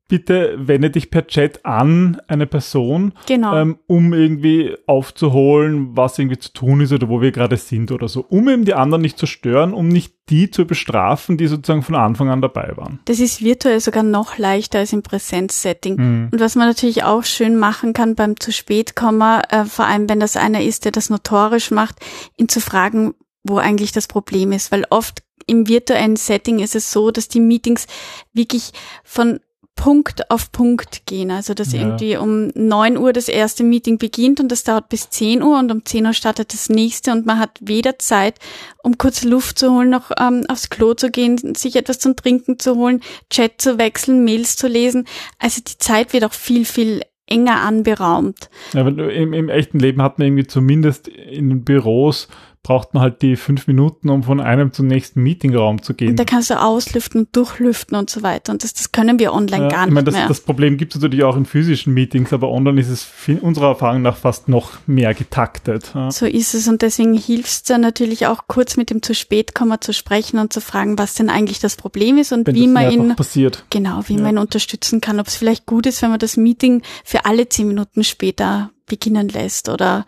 bitte 0.09 0.55
wende 0.59 0.91
dich 0.91 1.11
per 1.11 1.27
Chat 1.27 1.65
an 1.65 2.21
eine 2.29 2.47
Person, 2.47 3.13
genau. 3.27 3.57
ähm, 3.57 3.79
um 3.87 4.13
irgendwie 4.13 4.77
aufzuholen, 4.87 5.97
was 5.97 6.19
irgendwie 6.19 6.39
zu 6.39 6.53
tun 6.53 6.81
ist 6.83 6.93
oder 6.93 7.09
wo 7.09 7.23
wir 7.23 7.33
gerade 7.33 7.57
sind 7.57 7.91
oder 7.91 8.09
so, 8.09 8.25
um 8.29 8.49
eben 8.49 8.65
die 8.65 8.75
anderen 8.75 9.03
nicht 9.03 9.19
zu 9.19 9.27
stören, 9.27 9.73
um 9.73 9.89
nicht 9.89 10.15
die 10.29 10.51
zu 10.51 10.67
bestrafen, 10.67 11.37
die 11.37 11.47
sozusagen 11.47 11.83
von 11.83 11.95
Anfang 11.95 12.29
an 12.29 12.43
dabei 12.43 12.73
waren. 12.77 13.01
Das 13.07 13.19
ist 13.19 13.43
virtuell 13.43 13.81
sogar 13.81 14.03
noch 14.03 14.39
leichter 14.39 14.79
als 14.79 14.93
im 14.93 15.03
Präsenzsetting. 15.03 15.97
Mhm. 15.97 16.29
Und 16.33 16.41
was 16.41 16.55
man 16.55 16.69
natürlich 16.69 17.05
auch 17.05 17.25
schön 17.25 17.57
machen 17.57 17.93
kann 17.93 18.15
beim 18.15 18.39
zu 18.39 18.53
spät 18.53 18.97
kommen, 18.97 19.41
äh, 19.51 19.65
vor 19.65 19.87
allem 19.87 20.09
wenn 20.09 20.21
das 20.21 20.37
einer 20.37 20.63
ist, 20.63 20.85
der 20.85 20.93
das 20.93 21.11
notorisch 21.11 21.71
macht, 21.71 21.97
ihn 22.37 22.49
zu 22.49 22.61
fragen, 22.61 23.15
wo 23.43 23.59
eigentlich 23.59 23.93
das 23.93 24.07
Problem 24.07 24.53
ist, 24.53 24.73
weil 24.73 24.87
oft 24.91 25.23
im 25.47 25.69
virtuellen 25.69 26.17
Setting 26.17 26.59
ist 26.59 26.75
es 26.75 26.91
so, 26.91 27.11
dass 27.11 27.29
die 27.29 27.41
Meetings 27.41 27.87
wirklich 28.33 28.73
von 29.03 29.41
Punkt 29.77 30.31
auf 30.31 30.53
Punkt 30.53 31.07
gehen. 31.07 31.31
Also 31.31 31.55
dass 31.55 31.73
ja. 31.73 31.81
irgendwie 31.81 32.17
um 32.17 32.49
neun 32.55 32.97
Uhr 32.97 33.13
das 33.13 33.29
erste 33.29 33.65
Meeting 33.65 33.99
beginnt 33.99 34.41
und 34.41 34.51
das 34.51 34.65
dauert 34.65 34.89
bis 34.89 35.11
zehn 35.11 35.43
Uhr 35.43 35.59
und 35.59 35.71
um 35.71 35.85
zehn 35.85 36.07
Uhr 36.07 36.13
startet 36.13 36.53
das 36.53 36.69
nächste 36.69 37.13
und 37.13 37.27
man 37.27 37.39
hat 37.39 37.59
weder 37.61 37.99
Zeit, 37.99 38.39
um 38.83 38.99
kurz 38.99 39.25
Luft 39.25 39.59
zu 39.59 39.73
holen, 39.73 39.91
noch 39.91 40.11
ähm, 40.19 40.45
aufs 40.49 40.71
Klo 40.71 40.95
zu 40.95 41.11
gehen, 41.11 41.55
sich 41.55 41.77
etwas 41.77 41.99
zum 41.99 42.17
Trinken 42.17 42.59
zu 42.59 42.77
holen, 42.77 43.01
Chat 43.31 43.61
zu 43.61 43.79
wechseln, 43.79 44.25
Mails 44.25 44.57
zu 44.57 44.69
lesen. 44.69 45.07
Also 45.39 45.61
die 45.67 45.79
Zeit 45.79 46.13
wird 46.13 46.25
auch 46.25 46.33
viel, 46.33 46.65
viel 46.65 47.03
enger 47.27 47.61
anberaumt. 47.61 48.51
Ja, 48.73 48.81
aber 48.83 49.13
im, 49.13 49.33
im 49.33 49.49
echten 49.49 49.79
Leben 49.79 50.03
hat 50.03 50.19
man 50.19 50.29
irgendwie 50.29 50.47
zumindest 50.47 51.09
in 51.09 51.49
den 51.49 51.65
Büros 51.65 52.29
braucht 52.65 52.95
man 52.95 53.03
halt 53.03 53.21
die 53.21 53.37
fünf 53.37 53.67
Minuten, 53.67 54.09
um 54.09 54.23
von 54.23 54.41
einem 54.41 54.73
zum 54.73 54.87
nächsten 54.87 55.23
Meetingraum 55.23 55.83
zu 55.83 55.93
gehen. 55.93 56.09
Und 56.11 56.19
da 56.19 56.25
kannst 56.25 56.49
du 56.49 56.61
auslüften 56.61 57.29
durchlüften 57.31 57.95
und 57.97 58.09
so 58.09 58.23
weiter. 58.23 58.53
Und 58.53 58.65
das, 58.65 58.73
das 58.73 58.91
können 58.91 59.19
wir 59.19 59.35
online 59.35 59.65
ja, 59.65 59.69
gar 59.69 59.81
nicht 59.81 59.89
ich 59.89 59.95
meine, 59.95 60.05
das, 60.05 60.15
mehr. 60.15 60.27
Das 60.29 60.41
Problem 60.41 60.79
gibt 60.79 60.95
es 60.95 61.01
natürlich 61.01 61.25
auch 61.25 61.37
in 61.37 61.45
physischen 61.45 61.93
Meetings, 61.93 62.33
aber 62.33 62.51
online 62.51 62.81
ist 62.81 62.89
es 62.89 63.07
unserer 63.43 63.69
Erfahrung 63.69 64.01
nach 64.01 64.17
fast 64.17 64.49
noch 64.49 64.79
mehr 64.87 65.13
getaktet. 65.13 65.93
Ja. 65.95 66.11
So 66.11 66.25
ist 66.25 66.55
es 66.55 66.67
und 66.67 66.81
deswegen 66.81 67.13
hilft 67.13 67.51
es 67.51 67.63
dann 67.65 67.83
natürlich 67.83 68.27
auch 68.27 68.45
kurz 68.49 68.79
mit 68.79 68.89
dem 68.89 69.03
zu 69.03 69.15
spät 69.15 69.55
kommen 69.55 69.79
zu 69.81 69.93
sprechen 69.93 70.39
und 70.39 70.51
zu 70.53 70.63
fragen, 70.63 70.97
was 70.97 71.15
denn 71.15 71.29
eigentlich 71.29 71.59
das 71.59 71.77
Problem 71.77 72.17
ist 72.17 72.33
und 72.33 72.47
wenn 72.47 72.55
wie 72.55 72.67
man 72.67 72.91
ihn 72.91 73.15
passiert. 73.15 73.67
genau, 73.69 74.01
wie 74.07 74.15
ja. 74.15 74.23
man 74.23 74.37
ihn 74.37 74.39
unterstützen 74.39 75.03
kann. 75.03 75.21
Ob 75.21 75.27
es 75.27 75.37
vielleicht 75.37 75.67
gut 75.67 75.85
ist, 75.85 76.01
wenn 76.01 76.11
man 76.11 76.19
das 76.19 76.39
Meeting 76.39 76.81
für 77.05 77.27
alle 77.27 77.47
zehn 77.47 77.69
Minuten 77.69 78.05
später 78.05 78.71
beginnen 78.87 79.29
lässt 79.29 79.69
oder 79.69 80.07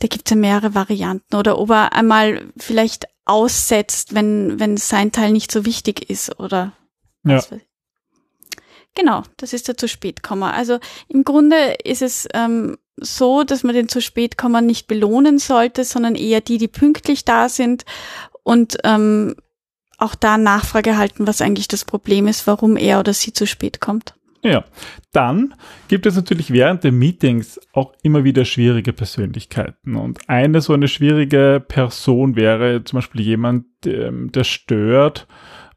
da 0.00 0.08
gibt 0.08 0.26
es 0.26 0.30
ja 0.30 0.36
mehrere 0.36 0.74
Varianten. 0.74 1.36
Oder 1.36 1.58
ob 1.58 1.70
er 1.70 1.92
einmal 1.92 2.42
vielleicht 2.56 3.06
aussetzt, 3.24 4.14
wenn, 4.14 4.58
wenn 4.58 4.76
sein 4.76 5.12
Teil 5.12 5.30
nicht 5.30 5.52
so 5.52 5.64
wichtig 5.64 6.10
ist 6.10 6.38
oder 6.40 6.72
ja. 7.24 7.40
Genau, 8.96 9.22
das 9.36 9.52
ist 9.52 9.68
der 9.68 9.76
zu 9.76 9.86
spät 9.86 10.22
Komma. 10.22 10.50
Also 10.50 10.80
im 11.08 11.22
Grunde 11.22 11.74
ist 11.84 12.02
es 12.02 12.26
ähm, 12.34 12.76
so, 12.96 13.44
dass 13.44 13.62
man 13.62 13.74
den 13.74 13.88
zu 13.88 14.00
spät 14.00 14.36
nicht 14.62 14.88
belohnen 14.88 15.38
sollte, 15.38 15.84
sondern 15.84 16.16
eher 16.16 16.40
die, 16.40 16.58
die 16.58 16.68
pünktlich 16.68 17.24
da 17.24 17.48
sind 17.48 17.84
und 18.42 18.78
ähm, 18.82 19.36
auch 19.96 20.14
da 20.14 20.38
Nachfrage 20.38 20.96
halten, 20.96 21.26
was 21.26 21.40
eigentlich 21.40 21.68
das 21.68 21.84
Problem 21.84 22.26
ist, 22.26 22.46
warum 22.46 22.76
er 22.76 22.98
oder 22.98 23.12
sie 23.12 23.32
zu 23.32 23.46
spät 23.46 23.80
kommt. 23.80 24.14
Ja, 24.42 24.64
dann 25.12 25.54
gibt 25.88 26.06
es 26.06 26.16
natürlich 26.16 26.50
während 26.50 26.82
der 26.82 26.92
Meetings 26.92 27.60
auch 27.74 27.92
immer 28.02 28.24
wieder 28.24 28.46
schwierige 28.46 28.94
Persönlichkeiten. 28.94 29.96
Und 29.96 30.18
eine 30.28 30.62
so 30.62 30.72
eine 30.72 30.88
schwierige 30.88 31.62
Person 31.66 32.36
wäre 32.36 32.82
zum 32.84 32.98
Beispiel 32.98 33.20
jemand, 33.20 33.66
der 33.84 34.44
stört 34.44 35.26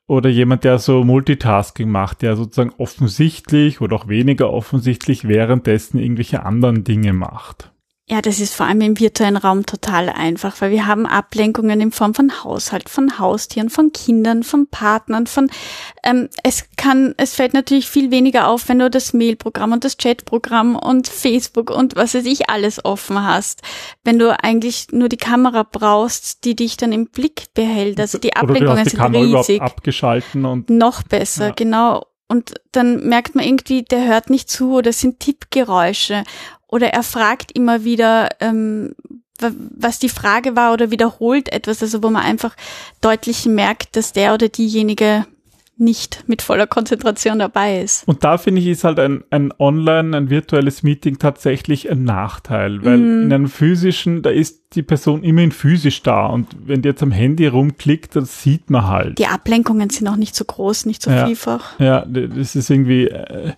oder 0.07 0.29
jemand, 0.29 0.63
der 0.63 0.79
so 0.79 1.03
Multitasking 1.03 1.89
macht, 1.89 2.21
der 2.21 2.37
sozusagen 2.37 2.73
offensichtlich 2.77 3.81
oder 3.81 3.97
auch 3.97 4.07
weniger 4.07 4.49
offensichtlich 4.51 5.27
währenddessen 5.27 5.99
irgendwelche 5.99 6.45
anderen 6.45 6.85
Dinge 6.85 7.11
macht. 7.11 7.72
Ja, 8.09 8.21
das 8.21 8.41
ist 8.41 8.53
vor 8.53 8.65
allem 8.65 8.81
im 8.81 8.99
virtuellen 8.99 9.37
Raum 9.37 9.65
total 9.65 10.09
einfach, 10.09 10.59
weil 10.59 10.71
wir 10.71 10.87
haben 10.87 11.05
Ablenkungen 11.05 11.79
in 11.79 11.93
Form 11.93 12.13
von 12.13 12.43
Haushalt, 12.43 12.89
von 12.89 13.17
Haustieren, 13.17 13.69
von 13.69 13.93
Kindern, 13.93 14.43
von 14.43 14.67
Partnern, 14.67 15.25
von 15.25 15.49
ähm, 16.03 16.27
es 16.43 16.65
kann, 16.75 17.15
es 17.15 17.33
fällt 17.33 17.53
natürlich 17.53 17.87
viel 17.87 18.11
weniger 18.11 18.49
auf, 18.49 18.67
wenn 18.67 18.79
du 18.79 18.89
das 18.89 19.13
Mailprogramm 19.13 19.71
und 19.71 19.85
das 19.85 19.95
Chatprogramm 19.95 20.75
und 20.75 21.07
Facebook 21.07 21.69
und 21.69 21.95
was 21.95 22.13
weiß 22.13 22.25
ich 22.25 22.49
alles 22.49 22.83
offen 22.83 23.23
hast. 23.23 23.61
Wenn 24.03 24.19
du 24.19 24.37
eigentlich 24.37 24.87
nur 24.91 25.07
die 25.07 25.15
Kamera 25.15 25.63
brauchst, 25.63 26.43
die 26.43 26.57
dich 26.57 26.75
dann 26.75 26.91
im 26.91 27.07
Blick 27.07 27.53
behält. 27.53 28.01
Also 28.01 28.17
die 28.17 28.35
Ablenkungen 28.35 28.83
sind 28.83 28.99
Kamera 28.99 29.39
riesig. 29.39 29.61
abgeschalten 29.61 30.43
und 30.43 30.69
noch 30.69 31.03
besser, 31.03 31.47
ja. 31.47 31.53
genau. 31.55 32.05
Und 32.27 32.55
dann 32.71 33.07
merkt 33.07 33.35
man 33.35 33.45
irgendwie, 33.45 33.83
der 33.83 34.07
hört 34.07 34.29
nicht 34.29 34.49
zu 34.49 34.73
oder 34.73 34.89
es 34.89 34.99
sind 34.99 35.19
Tippgeräusche 35.19 36.23
oder 36.73 36.87
er 36.87 37.03
fragt 37.03 37.51
immer 37.51 37.83
wieder, 37.83 38.29
ähm, 38.39 38.95
was 39.39 39.99
die 39.99 40.09
Frage 40.09 40.55
war 40.55 40.73
oder 40.73 40.89
wiederholt 40.89 41.51
etwas, 41.53 41.83
also 41.83 42.01
wo 42.01 42.09
man 42.09 42.23
einfach 42.23 42.55
deutlich 42.99 43.45
merkt, 43.45 43.95
dass 43.95 44.11
der 44.11 44.33
oder 44.33 44.49
diejenige 44.49 45.27
nicht 45.77 46.23
mit 46.27 46.41
voller 46.41 46.67
Konzentration 46.67 47.39
dabei 47.39 47.81
ist. 47.81 48.07
Und 48.07 48.23
da 48.23 48.37
finde 48.37 48.61
ich, 48.61 48.67
ist 48.67 48.83
halt 48.83 48.99
ein, 48.99 49.23
ein 49.31 49.51
Online, 49.57 50.15
ein 50.15 50.29
virtuelles 50.29 50.83
Meeting 50.83 51.17
tatsächlich 51.17 51.89
ein 51.89 52.03
Nachteil, 52.03 52.83
weil 52.85 52.97
mm. 52.97 53.23
in 53.23 53.33
einem 53.33 53.47
physischen, 53.47 54.21
da 54.21 54.29
ist 54.29 54.75
die 54.75 54.83
Person 54.83 55.23
immerhin 55.23 55.51
physisch 55.51 56.03
da 56.03 56.27
und 56.27 56.47
wenn 56.65 56.81
die 56.81 56.89
jetzt 56.89 57.03
am 57.03 57.11
Handy 57.11 57.47
rumklickt, 57.47 58.15
dann 58.15 58.25
sieht 58.25 58.69
man 58.69 58.87
halt. 58.87 59.17
Die 59.17 59.27
Ablenkungen 59.27 59.89
sind 59.89 60.07
auch 60.07 60.15
nicht 60.15 60.35
so 60.35 60.45
groß, 60.45 60.85
nicht 60.85 61.01
so 61.01 61.11
ja. 61.11 61.25
vielfach. 61.25 61.79
Ja, 61.79 62.05
das 62.05 62.55
ist 62.55 62.69
irgendwie, 62.69 63.07
äh, 63.07 63.53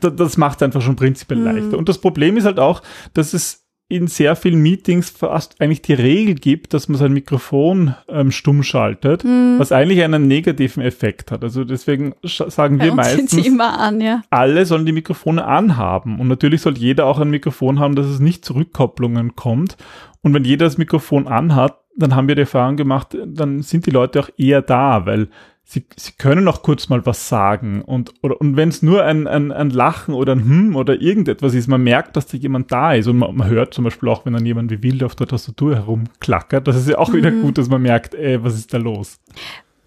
das 0.00 0.36
macht 0.36 0.62
einfach 0.62 0.82
schon 0.82 0.96
prinzipiell 0.96 1.40
mhm. 1.40 1.44
leichter. 1.44 1.78
Und 1.78 1.88
das 1.88 1.98
Problem 1.98 2.36
ist 2.36 2.44
halt 2.44 2.58
auch, 2.58 2.82
dass 3.14 3.34
es 3.34 3.68
in 3.90 4.06
sehr 4.06 4.36
vielen 4.36 4.60
Meetings 4.60 5.08
fast 5.08 5.60
eigentlich 5.60 5.80
die 5.80 5.94
Regel 5.94 6.34
gibt, 6.34 6.74
dass 6.74 6.88
man 6.88 6.98
sein 6.98 7.12
Mikrofon 7.12 7.94
ähm, 8.08 8.30
stumm 8.30 8.62
schaltet, 8.62 9.24
mhm. 9.24 9.54
was 9.58 9.72
eigentlich 9.72 10.02
einen 10.02 10.28
negativen 10.28 10.82
Effekt 10.82 11.30
hat. 11.30 11.42
Also 11.42 11.64
deswegen 11.64 12.14
sagen 12.22 12.82
wir 12.82 12.94
meistens, 12.94 13.48
an, 13.58 14.00
ja. 14.02 14.22
alle 14.28 14.66
sollen 14.66 14.84
die 14.84 14.92
Mikrofone 14.92 15.44
anhaben. 15.46 16.20
Und 16.20 16.28
natürlich 16.28 16.60
soll 16.60 16.76
jeder 16.76 17.06
auch 17.06 17.18
ein 17.18 17.30
Mikrofon 17.30 17.80
haben, 17.80 17.96
dass 17.96 18.06
es 18.06 18.20
nicht 18.20 18.44
zu 18.44 18.54
Rückkopplungen 18.54 19.36
kommt. 19.36 19.78
Und 20.20 20.34
wenn 20.34 20.44
jeder 20.44 20.66
das 20.66 20.76
Mikrofon 20.76 21.26
anhat, 21.26 21.78
dann 21.96 22.14
haben 22.14 22.28
wir 22.28 22.34
die 22.34 22.42
Erfahrung 22.42 22.76
gemacht, 22.76 23.16
dann 23.26 23.62
sind 23.62 23.86
die 23.86 23.90
Leute 23.90 24.20
auch 24.20 24.28
eher 24.36 24.60
da, 24.60 25.06
weil 25.06 25.28
sie, 25.70 25.84
sie 25.96 26.12
können 26.12 26.48
auch 26.48 26.62
kurz 26.62 26.88
mal 26.88 27.04
was 27.04 27.28
sagen 27.28 27.82
und, 27.82 28.14
oder, 28.22 28.40
und 28.40 28.56
wenn 28.56 28.70
es 28.70 28.82
nur 28.82 29.04
ein, 29.04 29.26
ein, 29.26 29.52
ein 29.52 29.68
Lachen 29.68 30.14
oder 30.14 30.32
ein 30.32 30.44
Hm 30.44 30.76
oder 30.76 31.00
irgendetwas 31.00 31.52
ist, 31.52 31.68
man 31.68 31.82
merkt, 31.82 32.16
dass 32.16 32.26
da 32.26 32.38
jemand 32.38 32.72
da 32.72 32.94
ist 32.94 33.06
und 33.06 33.18
man, 33.18 33.36
man 33.36 33.48
hört 33.50 33.74
zum 33.74 33.84
Beispiel 33.84 34.08
auch, 34.08 34.24
wenn 34.24 34.32
dann 34.32 34.46
jemand 34.46 34.70
wie 34.70 34.82
wild 34.82 35.04
auf 35.04 35.14
der 35.14 35.26
Tastatur 35.26 35.74
herumklackert, 35.74 36.66
das 36.66 36.76
ist 36.76 36.88
ja 36.88 36.96
auch 36.96 37.10
mhm. 37.10 37.16
wieder 37.16 37.30
gut, 37.30 37.58
dass 37.58 37.68
man 37.68 37.82
merkt, 37.82 38.14
ey, 38.14 38.42
was 38.42 38.54
ist 38.54 38.72
da 38.72 38.78
los? 38.78 39.20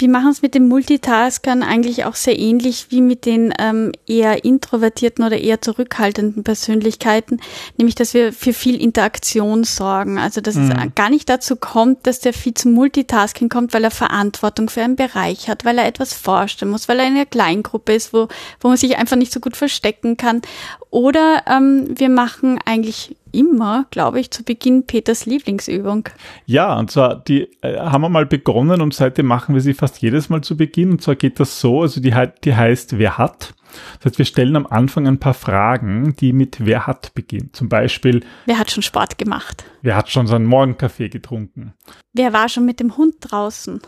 Wir 0.01 0.09
machen 0.09 0.31
es 0.31 0.41
mit 0.41 0.55
den 0.55 0.67
Multitaskern 0.67 1.61
eigentlich 1.61 2.05
auch 2.05 2.15
sehr 2.15 2.37
ähnlich 2.37 2.87
wie 2.89 3.01
mit 3.01 3.27
den 3.27 3.53
ähm, 3.59 3.91
eher 4.07 4.43
introvertierten 4.43 5.23
oder 5.23 5.37
eher 5.37 5.61
zurückhaltenden 5.61 6.43
Persönlichkeiten, 6.43 7.39
nämlich 7.77 7.93
dass 7.93 8.15
wir 8.15 8.33
für 8.33 8.51
viel 8.51 8.81
Interaktion 8.81 9.63
sorgen. 9.63 10.17
Also 10.17 10.41
dass 10.41 10.55
mhm. 10.55 10.71
es 10.71 10.95
gar 10.95 11.11
nicht 11.11 11.29
dazu 11.29 11.55
kommt, 11.55 12.07
dass 12.07 12.19
der 12.19 12.33
viel 12.33 12.55
zum 12.55 12.73
Multitasking 12.73 13.47
kommt, 13.47 13.75
weil 13.75 13.83
er 13.83 13.91
Verantwortung 13.91 14.69
für 14.69 14.81
einen 14.81 14.95
Bereich 14.95 15.47
hat, 15.47 15.65
weil 15.65 15.77
er 15.77 15.85
etwas 15.85 16.13
vorstellen 16.13 16.71
muss, 16.71 16.89
weil 16.89 16.99
er 16.99 17.05
in 17.05 17.13
einer 17.13 17.27
Kleingruppe 17.27 17.93
ist, 17.93 18.11
wo, 18.11 18.27
wo 18.59 18.69
man 18.69 18.77
sich 18.77 18.97
einfach 18.97 19.17
nicht 19.17 19.31
so 19.31 19.39
gut 19.39 19.55
verstecken 19.55 20.17
kann. 20.17 20.41
Oder 20.89 21.43
ähm, 21.47 21.87
wir 21.95 22.09
machen 22.09 22.59
eigentlich 22.65 23.15
immer, 23.31 23.85
glaube 23.91 24.19
ich, 24.19 24.31
zu 24.31 24.43
Beginn 24.43 24.85
Peters 24.85 25.25
Lieblingsübung. 25.25 26.09
Ja, 26.45 26.77
und 26.77 26.91
zwar, 26.91 27.15
die 27.15 27.49
äh, 27.61 27.77
haben 27.77 28.01
wir 28.01 28.09
mal 28.09 28.25
begonnen 28.25 28.81
und 28.81 28.93
seitdem 28.93 29.27
machen 29.27 29.55
wir 29.55 29.61
sie 29.61 29.73
fast 29.73 30.01
jedes 30.01 30.29
Mal 30.29 30.41
zu 30.41 30.57
Beginn. 30.57 30.91
Und 30.91 31.01
zwar 31.01 31.15
geht 31.15 31.39
das 31.39 31.59
so, 31.59 31.81
also 31.81 32.01
die, 32.01 32.13
die 32.43 32.55
heißt 32.55 32.97
Wer 32.97 33.17
hat? 33.17 33.53
Das 33.99 34.11
heißt, 34.11 34.17
wir 34.17 34.25
stellen 34.25 34.55
am 34.55 34.67
Anfang 34.67 35.07
ein 35.07 35.19
paar 35.19 35.33
Fragen, 35.33 36.15
die 36.19 36.33
mit 36.33 36.65
Wer 36.65 36.87
hat 36.87 37.13
beginnen. 37.13 37.49
Zum 37.53 37.69
Beispiel. 37.69 38.23
Wer 38.45 38.59
hat 38.59 38.71
schon 38.71 38.83
Sport 38.83 39.17
gemacht? 39.17 39.63
Wer 39.81 39.95
hat 39.95 40.09
schon 40.09 40.27
seinen 40.27 40.45
Morgenkaffee 40.45 41.09
getrunken? 41.09 41.73
Wer 42.13 42.33
war 42.33 42.49
schon 42.49 42.65
mit 42.65 42.79
dem 42.79 42.97
Hund 42.97 43.15
draußen? 43.21 43.81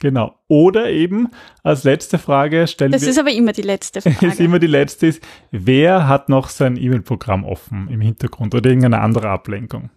Genau. 0.00 0.34
Oder 0.48 0.90
eben 0.90 1.28
als 1.62 1.84
letzte 1.84 2.18
Frage 2.18 2.66
stellen 2.66 2.90
das 2.90 3.02
wir. 3.02 3.08
Das 3.08 3.16
ist 3.16 3.20
aber 3.20 3.30
immer 3.32 3.52
die 3.52 3.62
letzte 3.62 4.00
Frage. 4.02 4.26
ist 4.26 4.40
immer 4.40 4.58
die 4.58 4.66
letzte 4.66 5.06
ist, 5.06 5.22
wer 5.50 6.08
hat 6.08 6.28
noch 6.28 6.48
sein 6.48 6.76
E-Mail-Programm 6.76 7.44
offen 7.44 7.88
im 7.88 8.00
Hintergrund 8.00 8.54
oder 8.54 8.68
irgendeine 8.68 9.00
andere 9.00 9.28
Ablenkung? 9.28 9.90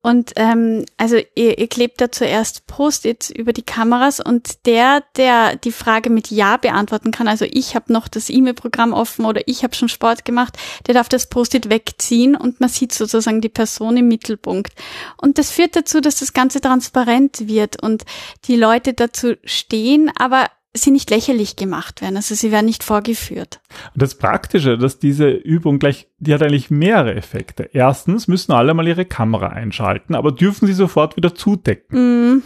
Und 0.00 0.32
ähm, 0.36 0.84
also 0.96 1.16
ihr, 1.34 1.58
ihr 1.58 1.66
klebt 1.66 2.00
da 2.00 2.12
zuerst 2.12 2.68
Post-its 2.68 3.30
über 3.30 3.52
die 3.52 3.64
Kameras 3.64 4.20
und 4.20 4.64
der, 4.64 5.02
der 5.16 5.56
die 5.56 5.72
Frage 5.72 6.08
mit 6.08 6.30
Ja 6.30 6.56
beantworten 6.56 7.10
kann, 7.10 7.26
also 7.26 7.44
ich 7.50 7.74
habe 7.74 7.92
noch 7.92 8.06
das 8.06 8.30
E-Mail-Programm 8.30 8.92
offen 8.92 9.24
oder 9.24 9.42
ich 9.46 9.64
habe 9.64 9.74
schon 9.74 9.88
Sport 9.88 10.24
gemacht, 10.24 10.56
der 10.86 10.94
darf 10.94 11.08
das 11.08 11.28
Post-it 11.28 11.68
wegziehen 11.68 12.36
und 12.36 12.60
man 12.60 12.68
sieht 12.68 12.92
sozusagen 12.92 13.40
die 13.40 13.48
Person 13.48 13.96
im 13.96 14.06
Mittelpunkt. 14.06 14.72
Und 15.20 15.36
das 15.36 15.50
führt 15.50 15.74
dazu, 15.74 16.00
dass 16.00 16.20
das 16.20 16.32
Ganze 16.32 16.60
transparent 16.60 17.48
wird 17.48 17.82
und 17.82 18.04
die 18.44 18.56
Leute 18.56 18.94
dazu 18.94 19.34
stehen, 19.44 20.12
aber 20.16 20.46
sie 20.74 20.90
nicht 20.90 21.10
lächerlich 21.10 21.56
gemacht 21.56 22.02
werden. 22.02 22.16
Also 22.16 22.34
sie 22.34 22.52
werden 22.52 22.66
nicht 22.66 22.84
vorgeführt. 22.84 23.60
Und 23.94 24.02
das 24.02 24.16
Praktische, 24.16 24.78
dass 24.78 24.98
diese 24.98 25.30
Übung 25.30 25.78
gleich, 25.78 26.08
die 26.18 26.34
hat 26.34 26.42
eigentlich 26.42 26.70
mehrere 26.70 27.14
Effekte. 27.14 27.70
Erstens 27.72 28.28
müssen 28.28 28.52
alle 28.52 28.74
mal 28.74 28.86
ihre 28.86 29.04
Kamera 29.04 29.48
einschalten, 29.48 30.14
aber 30.14 30.32
dürfen 30.32 30.66
sie 30.66 30.74
sofort 30.74 31.16
wieder 31.16 31.34
zudecken. 31.34 32.36
Mm. 32.36 32.42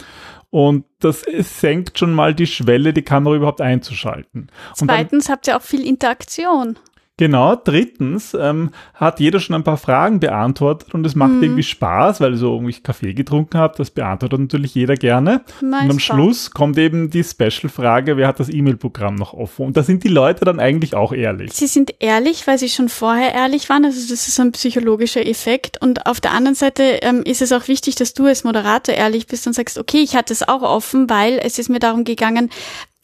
Und 0.49 0.85
das 0.99 1.25
senkt 1.39 1.97
schon 1.97 2.13
mal 2.13 2.35
die 2.35 2.45
Schwelle, 2.45 2.93
die 2.93 3.01
Kamera 3.01 3.35
überhaupt 3.35 3.59
einzuschalten. 3.59 4.51
Zweitens 4.75 5.27
habt 5.27 5.47
ihr 5.47 5.57
auch 5.57 5.63
viel 5.63 5.85
Interaktion. 5.85 6.77
Genau, 7.23 7.55
drittens 7.55 8.33
ähm, 8.37 8.71
hat 8.95 9.21
jeder 9.21 9.39
schon 9.39 9.55
ein 9.55 9.63
paar 9.63 9.77
Fragen 9.77 10.19
beantwortet 10.19 10.93
und 10.93 11.05
es 11.05 11.15
macht 11.15 11.31
mhm. 11.31 11.43
irgendwie 11.43 11.63
Spaß, 11.63 12.19
weil 12.19 12.35
so 12.35 12.53
irgendwie 12.53 12.73
Kaffee 12.81 13.13
getrunken 13.13 13.59
habe, 13.59 13.75
das 13.77 13.91
beantwortet 13.91 14.41
natürlich 14.41 14.75
jeder 14.75 14.95
gerne. 14.95 15.39
Mein 15.61 15.85
und 15.85 15.91
am. 15.91 15.99
Schluss 15.99 16.51
kommt 16.51 16.77
eben 16.77 17.09
die 17.11 17.23
Special-Frage, 17.23 18.17
wer 18.17 18.27
hat 18.27 18.41
das 18.41 18.49
E-Mail-Programm 18.49 19.15
noch 19.15 19.33
offen? 19.33 19.67
Und 19.67 19.77
da 19.77 19.83
sind 19.83 20.03
die 20.03 20.09
Leute 20.09 20.43
dann 20.43 20.59
eigentlich 20.59 20.95
auch 20.95 21.13
ehrlich. 21.13 21.53
Sie 21.53 21.67
sind 21.67 21.95
ehrlich, 21.99 22.45
weil 22.45 22.57
sie 22.57 22.67
schon 22.67 22.89
vorher 22.89 23.33
ehrlich 23.33 23.69
waren, 23.69 23.85
also 23.85 24.01
das 24.01 24.27
ist 24.27 24.37
ein 24.41 24.51
psychologischer 24.51 25.25
Effekt. 25.25 25.81
Und 25.81 26.05
auf 26.05 26.19
der 26.19 26.31
anderen 26.31 26.55
Seite 26.55 26.83
ähm, 27.03 27.23
ist 27.23 27.41
es 27.41 27.53
auch 27.53 27.69
wichtig, 27.69 27.95
dass 27.95 28.13
du 28.13 28.25
als 28.25 28.43
Moderator 28.43 28.95
ehrlich 28.95 29.27
bist 29.27 29.47
und 29.47 29.53
sagst, 29.53 29.77
okay, 29.77 29.99
ich 29.99 30.17
hatte 30.17 30.33
es 30.33 30.45
auch 30.45 30.61
offen, 30.61 31.09
weil 31.09 31.39
es 31.41 31.57
ist 31.57 31.69
mir 31.69 31.79
darum 31.79 32.03
gegangen, 32.03 32.49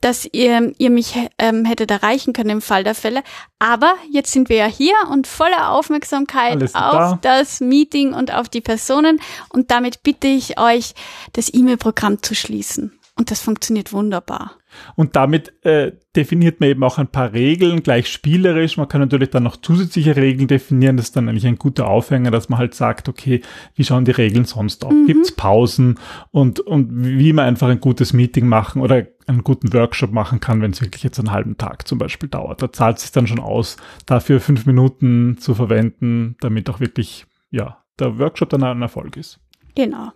dass 0.02 0.28
ihr, 0.32 0.74
ihr 0.78 0.90
mich 0.90 1.16
ähm, 1.38 1.66
hättet 1.66 1.92
erreichen 1.92 2.34
können 2.34 2.50
im 2.50 2.62
Fall 2.62 2.84
der 2.84 2.96
Fälle. 2.96 3.22
Aber 3.60 3.96
jetzt 4.12 4.32
sind 4.32 4.50
wir 4.50 4.58
ja 4.58 4.66
hier 4.68 4.96
und 5.12 5.28
voller 5.28 5.72
Aufmerksamkeit 5.72 6.62
auf 6.64 6.72
da. 6.74 7.20
das 7.22 7.60
Meeting 7.60 8.14
und 8.14 8.34
auf 8.34 8.50
die 8.50 8.62
Personen. 8.62 9.22
Und 9.50 9.72
damit 9.72 10.04
bitte 10.04 10.28
ich 10.28 10.60
euch, 10.60 10.94
das 11.34 11.54
E-Mail-Programm 11.54 12.24
zu 12.24 12.36
schließen. 12.36 13.00
Und 13.16 13.32
das 13.32 13.42
funktioniert 13.42 13.92
wunderbar. 13.92 14.59
Und 14.96 15.16
damit 15.16 15.54
äh, 15.64 15.94
definiert 16.16 16.60
man 16.60 16.70
eben 16.70 16.84
auch 16.84 16.98
ein 16.98 17.08
paar 17.08 17.34
Regeln, 17.34 17.84
gleich 17.84 18.08
spielerisch. 18.08 18.78
Man 18.78 18.88
kann 18.88 19.02
natürlich 19.02 19.30
dann 19.30 19.44
noch 19.44 19.58
zusätzliche 19.58 20.16
Regeln 20.16 20.48
definieren. 20.48 20.98
Das 20.98 21.08
ist 21.08 21.16
dann 21.16 21.30
eigentlich 21.30 21.48
ein 21.48 21.58
guter 21.58 21.88
Aufhänger, 21.88 22.32
dass 22.32 22.50
man 22.50 22.60
halt 22.60 22.74
sagt, 22.74 23.10
okay, 23.10 23.42
wie 23.76 23.84
schauen 23.84 24.06
die 24.06 24.12
Regeln 24.12 24.46
sonst 24.46 24.84
aus? 24.86 24.94
Mhm. 24.94 25.08
Gibt's 25.08 25.32
Pausen 25.32 26.00
und, 26.32 26.60
und 26.60 26.90
wie 26.92 27.34
man 27.34 27.46
einfach 27.46 27.70
ein 27.70 27.80
gutes 27.80 28.14
Meeting 28.14 28.48
machen 28.48 28.82
oder 28.82 29.06
einen 29.28 29.44
guten 29.44 29.72
Workshop 29.74 30.12
machen 30.12 30.40
kann, 30.40 30.62
wenn 30.62 30.72
es 30.72 30.82
wirklich 30.82 31.04
jetzt 31.04 31.20
einen 31.20 31.32
halben 31.32 31.58
Tag 31.58 31.88
zum 31.88 32.00
Beispiel 32.00 32.30
dauert. 32.30 32.62
Da 32.62 32.72
zahlt 32.72 32.98
es 32.98 33.04
sich 33.04 33.12
dann 33.12 33.28
schon 33.28 33.40
aus, 33.40 33.78
dafür 34.06 34.40
fünf 34.40 34.66
Minuten 34.66 35.38
zu 35.38 35.54
verwenden, 35.54 36.36
damit 36.42 36.70
auch 36.70 36.80
wirklich, 36.80 37.26
ja, 37.52 37.84
der 38.00 38.18
Workshop 38.18 38.50
dann 38.50 38.64
ein 38.64 38.82
Erfolg 38.82 39.18
ist. 39.18 39.40
Genau. 39.76 40.12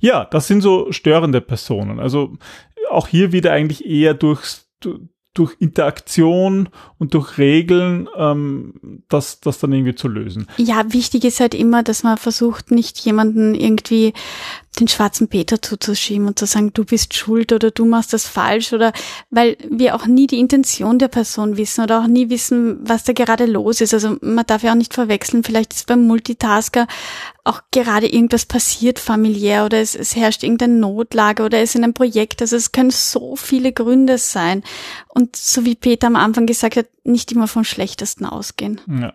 Ja, 0.00 0.24
das 0.24 0.46
sind 0.46 0.62
so 0.62 0.90
störende 0.92 1.40
Personen. 1.40 2.00
Also 2.00 2.36
auch 2.88 3.08
hier 3.08 3.32
wieder 3.32 3.52
eigentlich 3.52 3.84
eher 3.84 4.14
durchs, 4.14 4.68
durch 5.34 5.54
Interaktion 5.60 6.68
und 6.98 7.14
durch 7.14 7.38
Regeln 7.38 8.08
ähm, 8.16 9.02
das, 9.08 9.40
das 9.40 9.58
dann 9.58 9.72
irgendwie 9.72 9.94
zu 9.94 10.08
lösen. 10.08 10.46
Ja, 10.56 10.92
wichtig 10.92 11.24
ist 11.24 11.40
halt 11.40 11.54
immer, 11.54 11.82
dass 11.82 12.02
man 12.02 12.18
versucht, 12.18 12.70
nicht 12.70 12.98
jemanden 13.00 13.54
irgendwie 13.54 14.12
den 14.78 14.88
schwarzen 14.88 15.28
Peter 15.28 15.60
zuzuschieben 15.60 16.26
und 16.26 16.38
zu 16.38 16.46
sagen, 16.46 16.72
du 16.72 16.84
bist 16.84 17.14
schuld 17.14 17.52
oder 17.52 17.70
du 17.70 17.84
machst 17.84 18.12
das 18.12 18.26
falsch 18.26 18.72
oder 18.72 18.92
weil 19.30 19.56
wir 19.68 19.96
auch 19.96 20.06
nie 20.06 20.26
die 20.26 20.38
Intention 20.38 20.98
der 20.98 21.08
Person 21.08 21.56
wissen 21.56 21.82
oder 21.82 22.00
auch 22.00 22.06
nie 22.06 22.30
wissen, 22.30 22.78
was 22.82 23.04
da 23.04 23.12
gerade 23.12 23.46
los 23.46 23.80
ist. 23.80 23.92
Also 23.92 24.16
man 24.20 24.46
darf 24.46 24.62
ja 24.62 24.70
auch 24.70 24.76
nicht 24.76 24.94
verwechseln, 24.94 25.42
vielleicht 25.42 25.74
ist 25.74 25.86
beim 25.86 26.06
Multitasker 26.06 26.86
auch 27.44 27.62
gerade 27.72 28.06
irgendwas 28.06 28.46
passiert 28.46 28.98
familiär 28.98 29.64
oder 29.64 29.78
es, 29.78 29.94
es 29.94 30.14
herrscht 30.14 30.42
irgendeine 30.42 30.74
Notlage 30.74 31.42
oder 31.42 31.58
es 31.58 31.70
ist 31.70 31.76
in 31.76 31.84
einem 31.84 31.94
Projekt. 31.94 32.42
Also 32.42 32.56
es 32.56 32.72
können 32.72 32.90
so 32.90 33.34
viele 33.34 33.72
Gründe 33.72 34.18
sein. 34.18 34.62
Und 35.08 35.36
so 35.36 35.64
wie 35.64 35.74
Peter 35.74 36.06
am 36.06 36.16
Anfang 36.16 36.46
gesagt 36.46 36.76
hat, 36.76 36.86
nicht 37.02 37.32
immer 37.32 37.48
vom 37.48 37.64
Schlechtesten 37.64 38.26
ausgehen. 38.26 38.80
Ja. 38.88 39.14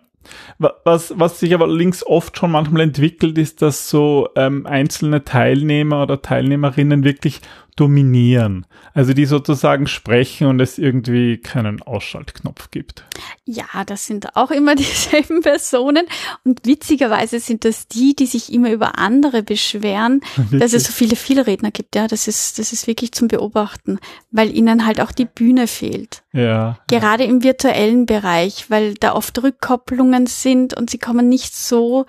Was, 0.58 1.14
was 1.16 1.40
sich 1.40 1.54
aber 1.54 1.66
links 1.66 2.04
oft 2.04 2.36
schon 2.38 2.50
manchmal 2.50 2.82
entwickelt, 2.82 3.38
ist, 3.38 3.62
dass 3.62 3.90
so 3.90 4.28
ähm, 4.36 4.66
einzelne 4.66 5.24
Teilnehmer 5.24 6.02
oder 6.02 6.22
Teilnehmerinnen 6.22 7.04
wirklich 7.04 7.40
dominieren. 7.76 8.66
Also 8.94 9.12
die 9.12 9.26
sozusagen 9.26 9.86
sprechen 9.86 10.46
und 10.46 10.60
es 10.60 10.78
irgendwie 10.78 11.36
keinen 11.36 11.82
Ausschaltknopf 11.82 12.70
gibt. 12.70 13.04
Ja, 13.44 13.84
das 13.84 14.06
sind 14.06 14.34
auch 14.34 14.50
immer 14.50 14.74
dieselben 14.74 15.42
Personen. 15.42 16.06
Und 16.44 16.66
witzigerweise 16.66 17.38
sind 17.38 17.64
das 17.64 17.86
die, 17.86 18.16
die 18.16 18.26
sich 18.26 18.52
immer 18.52 18.72
über 18.72 18.98
andere 18.98 19.42
beschweren, 19.42 20.22
wirklich? 20.36 20.60
dass 20.62 20.72
es 20.72 20.84
so 20.84 20.92
viele 20.92 21.16
Vielredner 21.16 21.70
gibt. 21.70 21.94
Ja, 21.94 22.08
das 22.08 22.26
ist, 22.26 22.58
das 22.58 22.72
ist 22.72 22.86
wirklich 22.86 23.12
zum 23.12 23.28
Beobachten, 23.28 23.98
weil 24.30 24.56
ihnen 24.56 24.86
halt 24.86 25.00
auch 25.00 25.12
die 25.12 25.26
Bühne 25.26 25.66
fehlt. 25.66 26.22
Ja. 26.32 26.78
Gerade 26.88 27.24
im 27.24 27.42
virtuellen 27.42 28.06
Bereich, 28.06 28.70
weil 28.70 28.94
da 28.94 29.14
oft 29.14 29.40
Rückkopplungen 29.42 30.26
sind 30.26 30.74
und 30.74 30.88
sie 30.90 30.98
kommen 30.98 31.28
nicht 31.28 31.54
so 31.54 32.06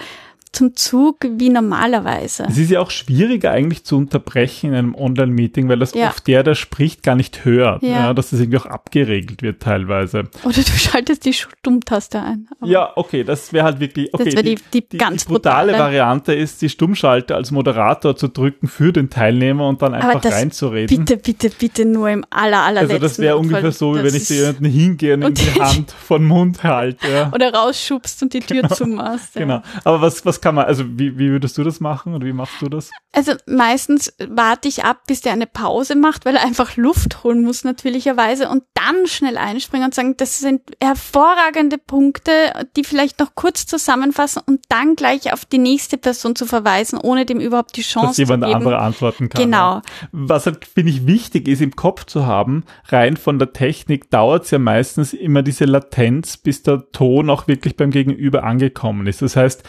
zum 0.52 0.76
Zug 0.76 1.18
wie 1.30 1.50
normalerweise. 1.50 2.46
Es 2.50 2.58
ist 2.58 2.72
ja 2.72 2.80
auch 2.80 2.92
schwieriger 2.92 3.52
eigentlich 3.52 3.84
zu 3.84 3.98
unterbrechen 3.98 4.72
in 4.72 4.76
einem 4.76 4.96
Online-Meeting, 4.96 5.70
weil 5.70 5.80
das 5.80 5.94
ja. 5.94 6.10
oft 6.10 6.28
der, 6.28 6.44
der 6.44 6.56
spricht, 6.56 7.04
gar 7.04 7.16
nicht 7.16 7.46
hört, 7.46 7.84
ja. 7.84 7.90
ja. 7.90 8.14
dass 8.14 8.32
das 8.32 8.40
irgendwie 8.40 8.60
auch 8.60 8.66
abgeregelt 8.66 9.42
wird 9.42 9.62
teilweise. 9.62 10.30
Oder 10.44 10.56
du 10.56 10.72
schaltest 10.72 11.26
die 11.26 11.34
Stummtaste 11.34 12.22
ein. 12.22 12.48
ja, 12.64 12.92
okay, 12.96 13.24
das 13.24 13.54
wäre 13.54 13.66
halt 13.66 13.80
wirklich, 13.80 14.14
okay. 14.14 14.26
Das 14.26 14.34
wäre 14.34 14.44
die, 14.44 14.60
die, 14.74 14.88
die, 14.88 14.98
ganz 14.98 15.26
die 15.26 15.34
brutale, 15.34 15.72
brutale 15.72 15.84
Variante 15.84 16.34
ist, 16.34 16.62
die 16.62 16.70
Stummschalter 16.70 17.36
als 17.36 17.52
Moderator 17.52 18.16
zu 18.16 18.28
drücken 18.28 18.68
für 18.68 18.94
den 18.94 19.10
Teilnehmer 19.10 19.68
und 19.68 19.82
dann 19.82 19.94
einfach 19.94 20.24
reinzureden. 20.24 21.06
Bitte, 21.06 21.18
bitte, 21.18 21.50
bitte 21.50 21.86
nur 21.86 22.10
im 22.10 22.26
aller, 22.30 22.64
allerletzten 22.64 22.96
Also 22.96 23.08
das 23.08 23.20
wäre 23.20 23.38
ungefähr 23.38 23.72
so, 23.72 23.96
wie 23.96 24.04
wenn 24.04 24.16
ich 24.16 24.26
zu 24.26 24.34
jemanden 24.34 24.66
hingehe 24.66 25.14
und, 25.16 25.24
und 25.24 25.40
die 25.40 25.60
Hand 25.60 25.92
von 25.92 26.24
Mund 26.24 26.64
halte. 26.64 27.08
Ja. 27.08 27.32
Oder 27.34 27.54
rausschubst 27.54 28.24
und 28.24 28.34
die 28.34 28.40
Tür 28.40 28.62
genau. 28.62 28.76
zumachst. 28.76 29.34
Genau. 29.34 29.62
Aber 29.84 30.02
was, 30.02 30.26
was 30.26 30.37
kann 30.42 30.56
man, 30.56 30.66
also 30.66 30.84
wie, 30.88 31.18
wie 31.18 31.30
würdest 31.30 31.58
du 31.58 31.64
das 31.64 31.80
machen 31.80 32.14
oder 32.14 32.26
wie 32.26 32.34
machst 32.34 32.62
du 32.62 32.70
das? 32.70 32.92
Also 33.14 33.34
meistens 33.46 34.14
warte 34.28 34.68
ich 34.68 34.84
ab, 34.84 35.02
bis 35.08 35.22
der 35.22 35.34
eine 35.34 35.48
Pause 35.48 35.96
macht, 35.96 36.26
weil 36.26 36.36
er 36.36 36.44
einfach 36.44 36.78
Luft 36.78 37.24
holen 37.24 37.44
muss 37.44 37.64
natürlicherweise 37.64 38.50
und 38.50 38.64
dann 38.74 39.08
schnell 39.08 39.38
einspringen 39.38 39.86
und 39.86 39.96
sagen, 39.96 40.16
das 40.18 40.40
sind 40.40 40.62
hervorragende 40.82 41.78
Punkte, 41.78 42.32
die 42.76 42.84
vielleicht 42.84 43.20
noch 43.20 43.36
kurz 43.36 43.66
zusammenfassen 43.66 44.42
und 44.46 44.62
dann 44.70 44.96
gleich 44.96 45.34
auf 45.34 45.46
die 45.46 45.58
nächste 45.58 45.98
Person 45.98 46.36
zu 46.36 46.46
verweisen, 46.46 47.00
ohne 47.02 47.26
dem 47.26 47.40
überhaupt 47.40 47.76
die 47.76 47.82
Chance 47.82 48.08
Dass 48.08 48.18
jemand 48.18 48.44
zu 48.44 48.48
geben. 48.50 48.58
andere 48.58 48.80
antworten 48.80 49.30
kann. 49.30 49.42
Genau. 49.42 49.76
Ja. 49.76 49.82
Was 50.12 50.46
halt, 50.46 50.66
finde 50.66 50.92
ich, 50.92 51.08
wichtig 51.08 51.48
ist 51.48 51.62
im 51.62 51.76
Kopf 51.76 52.06
zu 52.06 52.26
haben, 52.26 52.66
rein 52.88 53.18
von 53.18 53.40
der 53.40 53.54
Technik 53.54 54.10
dauert 54.12 54.46
es 54.46 54.52
ja 54.52 54.60
meistens 54.60 55.14
immer 55.14 55.44
diese 55.44 55.66
Latenz, 55.66 56.38
bis 56.38 56.64
der 56.64 56.92
Ton 56.92 57.30
auch 57.30 57.48
wirklich 57.48 57.76
beim 57.76 57.92
Gegenüber 57.92 58.44
angekommen 58.44 59.08
ist. 59.08 59.22
Das 59.22 59.36
heißt, 59.36 59.64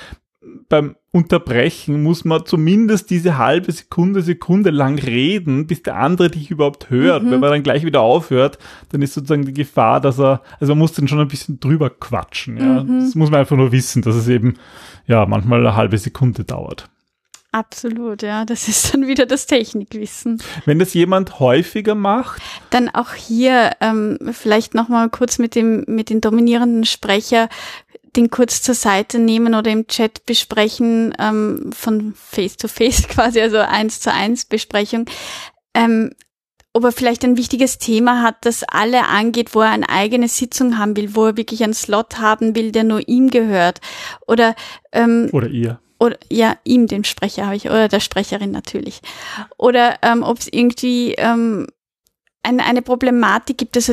beim 0.68 0.96
Unterbrechen 1.10 2.02
muss 2.02 2.24
man 2.24 2.44
zumindest 2.44 3.10
diese 3.10 3.38
halbe 3.38 3.72
Sekunde, 3.72 4.22
Sekunde 4.22 4.70
lang 4.70 4.98
reden, 4.98 5.66
bis 5.66 5.82
der 5.82 5.96
andere 5.96 6.30
dich 6.30 6.50
überhaupt 6.50 6.90
hört. 6.90 7.22
Mhm. 7.22 7.30
Wenn 7.30 7.40
man 7.40 7.50
dann 7.50 7.62
gleich 7.62 7.84
wieder 7.84 8.00
aufhört, 8.00 8.58
dann 8.90 9.02
ist 9.02 9.14
sozusagen 9.14 9.44
die 9.44 9.54
Gefahr, 9.54 10.00
dass 10.00 10.18
er, 10.18 10.42
also 10.60 10.72
man 10.72 10.80
muss 10.80 10.92
dann 10.92 11.08
schon 11.08 11.20
ein 11.20 11.28
bisschen 11.28 11.60
drüber 11.60 11.90
quatschen. 11.90 12.58
Ja. 12.58 12.84
Mhm. 12.84 13.00
Das 13.00 13.14
muss 13.14 13.30
man 13.30 13.40
einfach 13.40 13.56
nur 13.56 13.72
wissen, 13.72 14.02
dass 14.02 14.16
es 14.16 14.28
eben, 14.28 14.54
ja, 15.06 15.24
manchmal 15.26 15.60
eine 15.60 15.76
halbe 15.76 15.98
Sekunde 15.98 16.44
dauert. 16.44 16.88
Absolut, 17.50 18.22
ja. 18.22 18.44
Das 18.44 18.68
ist 18.68 18.92
dann 18.92 19.06
wieder 19.06 19.24
das 19.24 19.46
Technikwissen. 19.46 20.42
Wenn 20.66 20.78
das 20.78 20.92
jemand 20.92 21.40
häufiger 21.40 21.94
macht? 21.94 22.42
Dann 22.68 22.90
auch 22.90 23.14
hier 23.14 23.72
ähm, 23.80 24.18
vielleicht 24.32 24.74
nochmal 24.74 25.08
kurz 25.08 25.38
mit 25.38 25.54
dem 25.54 25.84
mit 25.86 26.10
den 26.10 26.20
dominierenden 26.20 26.84
Sprecher 26.84 27.48
den 28.16 28.30
kurz 28.30 28.62
zur 28.62 28.74
Seite 28.74 29.18
nehmen 29.18 29.54
oder 29.54 29.70
im 29.70 29.86
Chat 29.86 30.26
besprechen, 30.26 31.14
ähm, 31.18 31.70
von 31.72 32.14
Face 32.14 32.56
to 32.56 32.68
Face 32.68 33.08
quasi, 33.08 33.40
also 33.40 33.58
eins 33.58 34.00
zu 34.00 34.12
eins 34.12 34.44
Besprechung. 34.44 35.06
Ähm, 35.74 36.12
ob 36.72 36.84
er 36.84 36.92
vielleicht 36.92 37.24
ein 37.24 37.36
wichtiges 37.36 37.78
Thema 37.78 38.22
hat, 38.22 38.36
das 38.44 38.62
alle 38.62 39.06
angeht, 39.06 39.54
wo 39.54 39.62
er 39.62 39.70
eine 39.70 39.88
eigene 39.88 40.28
Sitzung 40.28 40.78
haben 40.78 40.96
will, 40.96 41.14
wo 41.14 41.26
er 41.26 41.36
wirklich 41.36 41.64
einen 41.64 41.74
Slot 41.74 42.18
haben 42.18 42.54
will, 42.54 42.72
der 42.72 42.84
nur 42.84 43.08
ihm 43.08 43.30
gehört. 43.30 43.80
Oder 44.26 44.54
ähm, 44.92 45.28
oder 45.32 45.48
ihr. 45.48 45.80
Oder 45.98 46.16
ja, 46.30 46.56
ihm, 46.62 46.86
dem 46.86 47.02
Sprecher 47.02 47.46
habe 47.46 47.56
ich, 47.56 47.66
oder 47.66 47.88
der 47.88 47.98
Sprecherin 47.98 48.52
natürlich. 48.52 49.00
Oder 49.56 49.96
ähm, 50.02 50.22
ob 50.22 50.38
es 50.38 50.48
irgendwie 50.52 51.14
ähm, 51.14 51.66
eine, 52.48 52.64
eine 52.64 52.82
Problematik 52.82 53.58
gibt, 53.58 53.76
dass 53.76 53.92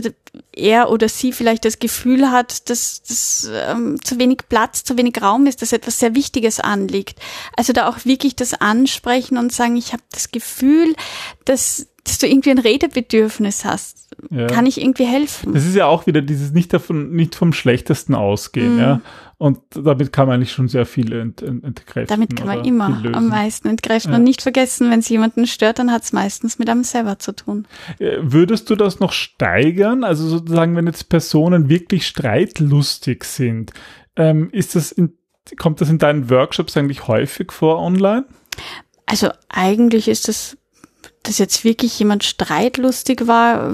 er 0.53 0.89
oder 0.89 1.09
sie 1.09 1.33
vielleicht 1.33 1.65
das 1.65 1.79
Gefühl 1.79 2.31
hat, 2.31 2.69
dass, 2.69 3.03
dass 3.03 3.49
ähm, 3.51 4.01
zu 4.03 4.17
wenig 4.19 4.39
Platz, 4.49 4.83
zu 4.83 4.97
wenig 4.97 5.21
Raum 5.21 5.45
ist, 5.45 5.61
dass 5.61 5.73
etwas 5.73 5.99
sehr 5.99 6.15
Wichtiges 6.15 6.59
anliegt. 6.59 7.19
Also 7.57 7.73
da 7.73 7.87
auch 7.89 8.05
wirklich 8.05 8.35
das 8.35 8.53
ansprechen 8.53 9.37
und 9.37 9.51
sagen, 9.51 9.75
ich 9.75 9.93
habe 9.93 10.03
das 10.11 10.31
Gefühl, 10.31 10.95
dass, 11.43 11.87
dass 12.05 12.19
du 12.19 12.27
irgendwie 12.27 12.51
ein 12.51 12.59
Redebedürfnis 12.59 13.65
hast. 13.65 14.15
Ja. 14.29 14.47
Kann 14.47 14.65
ich 14.65 14.79
irgendwie 14.79 15.05
helfen? 15.05 15.53
Das 15.53 15.65
ist 15.65 15.75
ja 15.75 15.87
auch 15.87 16.07
wieder 16.07 16.21
dieses 16.21 16.51
nicht 16.51 16.71
davon, 16.73 17.11
nicht 17.11 17.35
vom 17.35 17.51
Schlechtesten 17.51 18.15
ausgehen, 18.15 18.77
mm. 18.77 18.79
ja. 18.79 19.01
Und 19.37 19.59
damit 19.71 20.13
kann 20.13 20.27
man 20.27 20.35
eigentlich 20.35 20.53
schon 20.53 20.69
sehr 20.69 20.85
viel 20.85 21.11
ent, 21.11 21.41
ent, 21.41 21.63
entkräften. 21.63 22.07
Damit 22.07 22.37
kann 22.37 22.47
man 22.47 22.63
immer 22.63 23.03
am 23.13 23.27
meisten 23.27 23.67
entkräften. 23.67 24.13
Ja. 24.13 24.17
Und 24.17 24.23
nicht 24.23 24.41
vergessen, 24.41 24.89
wenn 24.89 24.99
es 24.99 25.09
jemanden 25.09 25.45
stört, 25.45 25.79
dann 25.79 25.91
hat 25.91 26.03
es 26.03 26.13
meistens 26.13 26.57
mit 26.57 26.69
einem 26.69 26.85
selber 26.85 27.19
zu 27.19 27.33
tun. 27.33 27.67
Äh, 27.99 28.17
würdest 28.21 28.69
du 28.69 28.77
das 28.77 29.01
noch 29.01 29.11
steigern? 29.11 30.05
Also 30.05 30.25
sozusagen, 30.27 30.77
wenn 30.77 30.87
jetzt 30.87 31.09
Personen 31.09 31.67
wirklich 31.67 32.07
streitlustig 32.07 33.25
sind, 33.25 33.73
ähm, 34.15 34.49
ist 34.51 34.75
das 34.75 34.93
in, 34.93 35.17
kommt 35.57 35.81
das 35.81 35.89
in 35.89 35.97
deinen 35.97 36.29
Workshops 36.29 36.77
eigentlich 36.77 37.09
häufig 37.09 37.51
vor 37.51 37.79
online? 37.79 38.25
Also 39.05 39.29
eigentlich 39.49 40.07
ist 40.07 40.29
das, 40.29 40.57
dass 41.25 41.38
jetzt 41.38 41.63
wirklich 41.63 41.97
jemand 41.99 42.23
streitlustig 42.23 43.27
war, 43.27 43.73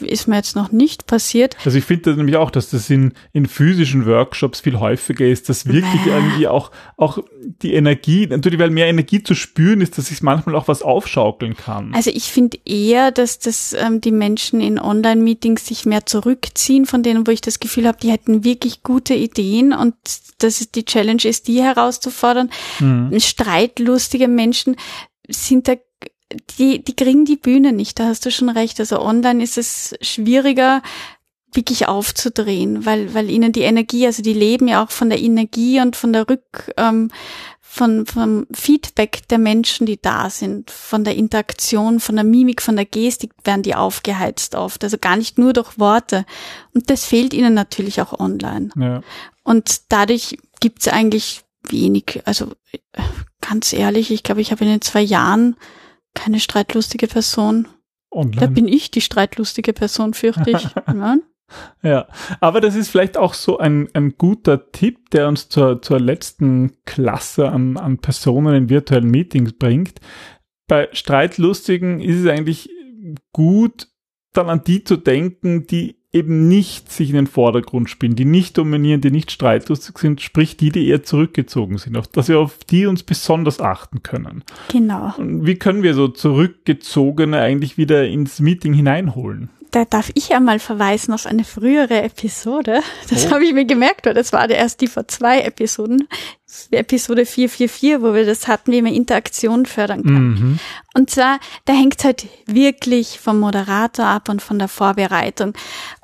ist 0.00 0.28
mir 0.28 0.36
jetzt 0.36 0.56
noch 0.56 0.72
nicht 0.72 1.06
passiert. 1.06 1.56
Also 1.64 1.78
ich 1.78 1.84
finde 1.84 2.14
nämlich 2.14 2.36
auch, 2.36 2.50
dass 2.50 2.70
das 2.70 2.90
in, 2.90 3.12
in 3.32 3.46
physischen 3.46 4.06
Workshops 4.06 4.60
viel 4.60 4.78
häufiger 4.78 5.26
ist, 5.26 5.48
dass 5.48 5.66
wirklich 5.66 6.06
irgendwie 6.06 6.48
auch, 6.48 6.70
auch 6.96 7.18
die 7.62 7.74
Energie, 7.74 8.26
natürlich 8.26 8.58
weil 8.58 8.70
mehr 8.70 8.86
Energie 8.86 9.22
zu 9.22 9.34
spüren 9.34 9.80
ist, 9.80 9.98
dass 9.98 10.06
sich 10.06 10.22
manchmal 10.22 10.54
auch 10.54 10.68
was 10.68 10.82
aufschaukeln 10.82 11.56
kann. 11.56 11.94
Also 11.94 12.10
ich 12.10 12.24
finde 12.24 12.58
eher, 12.64 13.10
dass 13.10 13.38
das 13.38 13.74
ähm, 13.74 14.00
die 14.00 14.12
Menschen 14.12 14.60
in 14.60 14.78
Online-Meetings 14.78 15.66
sich 15.66 15.86
mehr 15.86 16.06
zurückziehen, 16.06 16.86
von 16.86 17.02
denen, 17.02 17.26
wo 17.26 17.30
ich 17.30 17.40
das 17.40 17.60
Gefühl 17.60 17.86
habe, 17.86 17.98
die 18.02 18.10
hätten 18.10 18.44
wirklich 18.44 18.82
gute 18.82 19.14
Ideen 19.14 19.72
und 19.72 19.94
dass 20.38 20.60
es 20.60 20.70
die 20.70 20.84
Challenge 20.84 21.24
ist, 21.24 21.48
die 21.48 21.62
herauszufordern. 21.62 22.50
Mhm. 22.78 23.18
Streitlustige 23.20 24.28
Menschen 24.28 24.76
sind 25.28 25.68
da 25.68 25.74
die, 26.58 26.82
die 26.82 26.94
kriegen 26.94 27.24
die 27.24 27.36
Bühne 27.36 27.72
nicht, 27.72 27.98
da 27.98 28.06
hast 28.06 28.24
du 28.26 28.30
schon 28.30 28.48
recht. 28.48 28.80
Also 28.80 29.00
online 29.00 29.42
ist 29.42 29.58
es 29.58 29.94
schwieriger, 30.00 30.82
wirklich 31.52 31.88
aufzudrehen, 31.88 32.86
weil, 32.86 33.12
weil 33.14 33.28
ihnen 33.28 33.52
die 33.52 33.62
Energie, 33.62 34.06
also 34.06 34.22
die 34.22 34.32
leben 34.32 34.68
ja 34.68 34.84
auch 34.84 34.90
von 34.90 35.10
der 35.10 35.20
Energie 35.20 35.80
und 35.80 35.96
von 35.96 36.12
der 36.12 36.28
Rück, 36.28 36.72
ähm, 36.76 37.10
von, 37.60 38.04
vom 38.04 38.46
Feedback 38.52 39.28
der 39.28 39.38
Menschen, 39.38 39.86
die 39.86 40.00
da 40.00 40.28
sind, 40.28 40.70
von 40.72 41.04
der 41.04 41.14
Interaktion, 41.14 42.00
von 42.00 42.16
der 42.16 42.24
Mimik, 42.24 42.62
von 42.62 42.74
der 42.74 42.84
Gestik 42.84 43.32
werden 43.44 43.62
die 43.62 43.76
aufgeheizt 43.76 44.56
oft. 44.56 44.82
Also 44.82 44.98
gar 44.98 45.16
nicht 45.16 45.38
nur 45.38 45.52
durch 45.52 45.78
Worte. 45.78 46.24
Und 46.74 46.90
das 46.90 47.04
fehlt 47.04 47.32
ihnen 47.32 47.54
natürlich 47.54 48.00
auch 48.00 48.18
online. 48.18 48.70
Ja. 48.76 49.02
Und 49.44 49.92
dadurch 49.92 50.36
gibt's 50.58 50.88
eigentlich 50.88 51.42
wenig, 51.62 52.22
also 52.24 52.52
ganz 53.40 53.72
ehrlich, 53.72 54.10
ich 54.10 54.24
glaube, 54.24 54.40
ich 54.40 54.50
habe 54.50 54.64
in 54.64 54.70
den 54.70 54.82
zwei 54.82 55.02
Jahren 55.02 55.56
keine 56.14 56.40
streitlustige 56.40 57.06
Person. 57.06 57.68
Online. 58.10 58.40
Da 58.40 58.46
bin 58.46 58.66
ich 58.68 58.90
die 58.90 59.00
streitlustige 59.00 59.72
Person, 59.72 60.14
fürchte 60.14 60.50
ich. 60.50 60.64
ja. 60.86 61.16
Ja, 61.82 62.06
aber 62.40 62.60
das 62.60 62.76
ist 62.76 62.90
vielleicht 62.90 63.16
auch 63.16 63.34
so 63.34 63.58
ein, 63.58 63.88
ein 63.92 64.16
guter 64.16 64.70
Tipp, 64.70 65.10
der 65.10 65.26
uns 65.26 65.48
zur, 65.48 65.82
zur 65.82 65.98
letzten 65.98 66.84
Klasse 66.84 67.48
an, 67.50 67.76
an 67.76 67.98
Personen 67.98 68.54
in 68.54 68.68
virtuellen 68.68 69.10
Meetings 69.10 69.54
bringt. 69.54 70.00
Bei 70.68 70.88
Streitlustigen 70.92 72.00
ist 72.00 72.20
es 72.20 72.26
eigentlich 72.28 72.70
gut, 73.32 73.88
dann 74.32 74.48
an 74.48 74.62
die 74.64 74.84
zu 74.84 74.96
denken, 74.96 75.66
die 75.66 75.99
eben 76.12 76.48
nicht 76.48 76.90
sich 76.90 77.10
in 77.10 77.16
den 77.16 77.26
Vordergrund 77.26 77.88
spielen, 77.88 78.16
die 78.16 78.24
nicht 78.24 78.58
dominieren, 78.58 79.00
die 79.00 79.12
nicht 79.12 79.30
streitlustig 79.30 79.96
sind, 79.98 80.20
sprich 80.20 80.56
die, 80.56 80.70
die 80.70 80.88
eher 80.88 81.04
zurückgezogen 81.04 81.78
sind, 81.78 81.96
auf, 81.96 82.08
dass 82.08 82.28
wir 82.28 82.40
auf 82.40 82.58
die 82.64 82.86
uns 82.86 83.02
besonders 83.04 83.60
achten 83.60 84.02
können. 84.02 84.42
Genau. 84.72 85.12
Und 85.18 85.46
wie 85.46 85.54
können 85.54 85.82
wir 85.82 85.94
so 85.94 86.08
zurückgezogene 86.08 87.38
eigentlich 87.38 87.78
wieder 87.78 88.06
ins 88.06 88.40
Meeting 88.40 88.72
hineinholen? 88.72 89.50
Da 89.70 89.84
darf 89.84 90.10
ich 90.14 90.28
ja 90.28 90.40
mal 90.40 90.58
verweisen 90.58 91.12
auf 91.14 91.26
eine 91.26 91.44
frühere 91.44 92.02
Episode. 92.02 92.82
Das 93.08 93.26
Oh. 93.26 93.30
habe 93.32 93.44
ich 93.44 93.52
mir 93.52 93.64
gemerkt, 93.64 94.06
weil 94.06 94.14
das 94.14 94.32
war 94.32 94.48
erst 94.48 94.80
die 94.80 94.86
vor 94.86 95.06
zwei 95.08 95.40
Episoden. 95.40 96.08
Episode 96.72 97.26
444, 97.26 98.02
wo 98.02 98.12
wir 98.12 98.26
das 98.26 98.48
hatten, 98.48 98.72
wie 98.72 98.82
man 98.82 98.92
Interaktion 98.92 99.66
fördern 99.66 100.02
kann. 100.02 100.28
Mhm. 100.30 100.58
Und 100.94 101.08
zwar, 101.10 101.38
da 101.64 101.72
hängt 101.72 102.02
halt 102.02 102.26
wirklich 102.46 103.20
vom 103.20 103.38
Moderator 103.38 104.06
ab 104.06 104.28
und 104.28 104.42
von 104.42 104.58
der 104.58 104.66
Vorbereitung. 104.66 105.52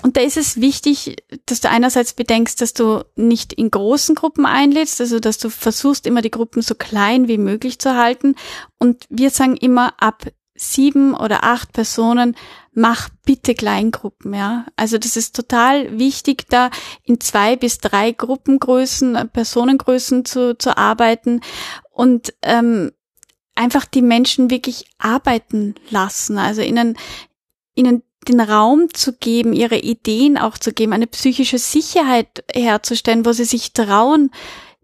Und 0.04 0.16
da 0.16 0.20
ist 0.20 0.36
es 0.36 0.60
wichtig, 0.60 1.16
dass 1.46 1.60
du 1.60 1.68
einerseits 1.68 2.12
bedenkst, 2.14 2.60
dass 2.60 2.74
du 2.74 3.04
nicht 3.16 3.52
in 3.54 3.70
großen 3.72 4.14
Gruppen 4.14 4.46
einlädst, 4.46 5.00
also 5.00 5.18
dass 5.18 5.38
du 5.38 5.50
versuchst, 5.50 6.06
immer 6.06 6.22
die 6.22 6.30
Gruppen 6.30 6.62
so 6.62 6.76
klein 6.76 7.26
wie 7.26 7.38
möglich 7.38 7.80
zu 7.80 7.96
halten. 7.96 8.36
Und 8.78 9.04
wir 9.08 9.30
sagen 9.30 9.56
immer, 9.56 9.94
ab 9.98 10.26
sieben 10.54 11.12
oder 11.14 11.44
acht 11.44 11.72
Personen, 11.72 12.36
mach 12.76 13.08
bitte 13.24 13.54
Kleingruppen, 13.54 14.34
ja. 14.34 14.66
Also 14.76 14.98
das 14.98 15.16
ist 15.16 15.34
total 15.34 15.98
wichtig, 15.98 16.44
da 16.50 16.70
in 17.04 17.20
zwei 17.20 17.56
bis 17.56 17.78
drei 17.78 18.12
Gruppengrößen, 18.12 19.16
äh, 19.16 19.24
Personengrößen 19.24 20.26
zu, 20.26 20.56
zu 20.58 20.76
arbeiten 20.76 21.40
und 21.90 22.34
ähm, 22.42 22.92
einfach 23.54 23.86
die 23.86 24.02
Menschen 24.02 24.50
wirklich 24.50 24.84
arbeiten 24.98 25.74
lassen, 25.88 26.36
also 26.36 26.60
ihnen, 26.60 26.98
ihnen 27.74 28.02
den 28.28 28.40
Raum 28.40 28.92
zu 28.92 29.14
geben, 29.14 29.54
ihre 29.54 29.78
Ideen 29.78 30.36
auch 30.36 30.58
zu 30.58 30.72
geben, 30.72 30.92
eine 30.92 31.06
psychische 31.06 31.58
Sicherheit 31.58 32.44
herzustellen, 32.52 33.24
wo 33.24 33.32
sie 33.32 33.44
sich 33.44 33.72
trauen, 33.72 34.30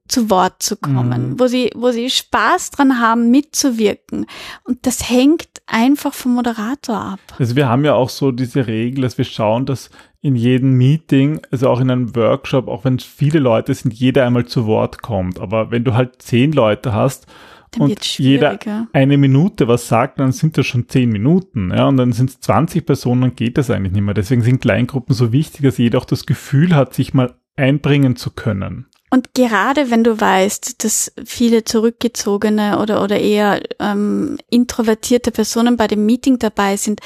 zu 0.09 0.31
Wort 0.31 0.63
zu 0.63 0.77
kommen, 0.77 1.31
Mhm. 1.33 1.41
wo 1.41 1.47
sie, 1.47 1.71
wo 1.75 1.91
sie 1.91 2.09
Spaß 2.11 2.71
dran 2.71 3.01
haben, 3.01 3.31
mitzuwirken. 3.31 4.27
Und 4.65 4.87
das 4.87 5.09
hängt 5.11 5.49
einfach 5.73 6.13
vom 6.15 6.35
Moderator 6.35 6.97
ab. 6.97 7.21
Also 7.39 7.57
wir 7.57 7.69
haben 7.69 7.85
ja 7.85 7.95
auch 7.95 8.11
so 8.11 8.31
diese 8.31 8.67
Regel, 8.67 9.03
dass 9.03 9.19
wir 9.19 9.25
schauen, 9.25 9.67
dass 9.67 9.91
in 10.21 10.37
jedem 10.37 10.75
Meeting, 10.75 11.41
also 11.51 11.69
auch 11.69 11.81
in 11.81 11.91
einem 11.91 12.15
Workshop, 12.15 12.69
auch 12.69 12.85
wenn 12.85 12.97
es 12.97 13.05
viele 13.05 13.41
Leute 13.41 13.75
sind, 13.75 13.93
jeder 13.93 14.25
einmal 14.25 14.47
zu 14.47 14.67
Wort 14.67 15.03
kommt. 15.03 15.41
Aber 15.41 15.71
wenn 15.71 15.83
du 15.83 15.95
halt 15.95 16.23
zehn 16.23 16.53
Leute 16.53 16.93
hast 16.93 17.27
Dann 17.73 17.83
und 17.83 18.19
jeder 18.19 18.59
eine 18.93 19.17
Minute 19.19 19.67
was 19.67 19.89
sagt, 19.89 20.21
dann 20.21 20.31
sind 20.31 20.57
das 20.59 20.67
schon 20.67 20.89
zehn 20.89 21.11
Minuten. 21.11 21.73
Ja, 21.75 21.89
und 21.89 21.97
dann 21.97 22.13
sind 22.13 22.31
es 22.31 22.41
20 22.41 22.87
Personen, 22.87 23.23
dann 23.23 23.37
geht 23.37 23.59
das 23.59 23.71
eigentlich 23.71 23.93
nicht 23.93 24.03
mehr. 24.03 24.15
Deswegen 24.15 24.43
sind 24.43 24.61
Kleingruppen 24.61 25.15
so 25.15 25.33
wichtig, 25.33 25.63
dass 25.63 25.79
jeder 25.79 25.99
auch 25.99 26.05
das 26.05 26.27
Gefühl 26.27 26.77
hat, 26.77 26.95
sich 26.95 27.15
mal 27.15 27.35
einbringen 27.57 28.15
zu 28.15 28.31
können. 28.31 28.87
Und 29.13 29.35
gerade 29.35 29.91
wenn 29.91 30.05
du 30.05 30.19
weißt, 30.19 30.83
dass 30.85 31.13
viele 31.23 31.65
zurückgezogene 31.65 32.79
oder, 32.79 33.05
oder 33.05 33.21
eher 33.21 33.61
ähm, 33.79 34.39
introvertierte 34.49 35.31
Personen 35.31 35.77
bei 35.77 35.87
dem 35.87 36.07
Meeting 36.07 36.39
dabei 36.39 36.79
sind, 36.79 37.01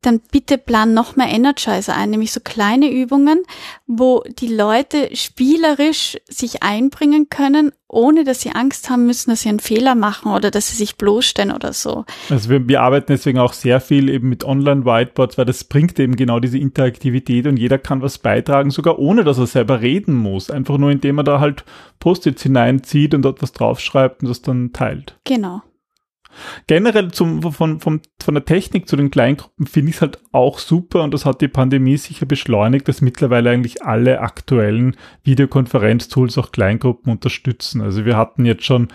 dann 0.00 0.18
bitte 0.32 0.58
plan 0.58 0.92
noch 0.92 1.14
mehr 1.14 1.28
Energizer 1.28 1.94
ein, 1.94 2.10
nämlich 2.10 2.32
so 2.32 2.40
kleine 2.40 2.90
Übungen, 2.90 3.44
wo 3.86 4.24
die 4.26 4.48
Leute 4.48 5.14
spielerisch 5.14 6.18
sich 6.28 6.64
einbringen 6.64 7.28
können, 7.30 7.70
ohne 7.92 8.24
dass 8.24 8.40
sie 8.40 8.50
Angst 8.50 8.90
haben 8.90 9.06
müssen, 9.06 9.30
dass 9.30 9.42
sie 9.42 9.50
einen 9.50 9.60
Fehler 9.60 9.94
machen 9.94 10.32
oder 10.32 10.50
dass 10.50 10.70
sie 10.70 10.76
sich 10.76 10.96
bloßstellen 10.96 11.52
oder 11.52 11.72
so. 11.72 12.04
Also 12.30 12.48
wir, 12.48 12.66
wir 12.66 12.80
arbeiten 12.80 13.12
deswegen 13.12 13.38
auch 13.38 13.52
sehr 13.52 13.80
viel 13.80 14.08
eben 14.08 14.28
mit 14.30 14.44
Online-Whiteboards, 14.44 15.36
weil 15.36 15.44
das 15.44 15.64
bringt 15.64 16.00
eben 16.00 16.16
genau 16.16 16.40
diese 16.40 16.58
Interaktivität 16.58 17.46
und 17.46 17.58
jeder 17.58 17.78
kann 17.78 18.00
was 18.00 18.18
beitragen, 18.18 18.70
sogar 18.70 18.98
ohne 18.98 19.24
dass 19.24 19.38
er 19.38 19.46
selber 19.46 19.82
reden 19.82 20.14
muss. 20.14 20.50
Einfach 20.50 20.78
nur 20.78 20.90
indem 20.90 21.18
er 21.18 21.24
da 21.24 21.38
halt 21.38 21.64
Post-its 22.00 22.42
hineinzieht 22.42 23.14
und 23.14 23.22
dort 23.22 23.42
was 23.42 23.52
draufschreibt 23.52 24.22
und 24.22 24.28
das 24.28 24.40
dann 24.40 24.72
teilt. 24.72 25.18
Genau. 25.24 25.62
Generell 26.66 27.10
zum, 27.10 27.42
von, 27.52 27.80
von, 27.80 28.00
von 28.20 28.34
der 28.34 28.44
Technik 28.44 28.88
zu 28.88 28.96
den 28.96 29.10
Kleingruppen 29.10 29.66
finde 29.66 29.90
ich 29.90 29.96
es 29.96 30.02
halt 30.02 30.18
auch 30.32 30.58
super 30.58 31.02
und 31.02 31.12
das 31.12 31.24
hat 31.24 31.40
die 31.40 31.48
Pandemie 31.48 31.96
sicher 31.96 32.26
beschleunigt, 32.26 32.88
dass 32.88 33.00
mittlerweile 33.00 33.50
eigentlich 33.50 33.82
alle 33.82 34.20
aktuellen 34.20 34.96
Videokonferenztools 35.24 36.38
auch 36.38 36.52
Kleingruppen 36.52 37.12
unterstützen. 37.12 37.80
Also 37.80 38.04
wir 38.04 38.16
hatten 38.16 38.44
jetzt 38.44 38.64
schon 38.64 38.88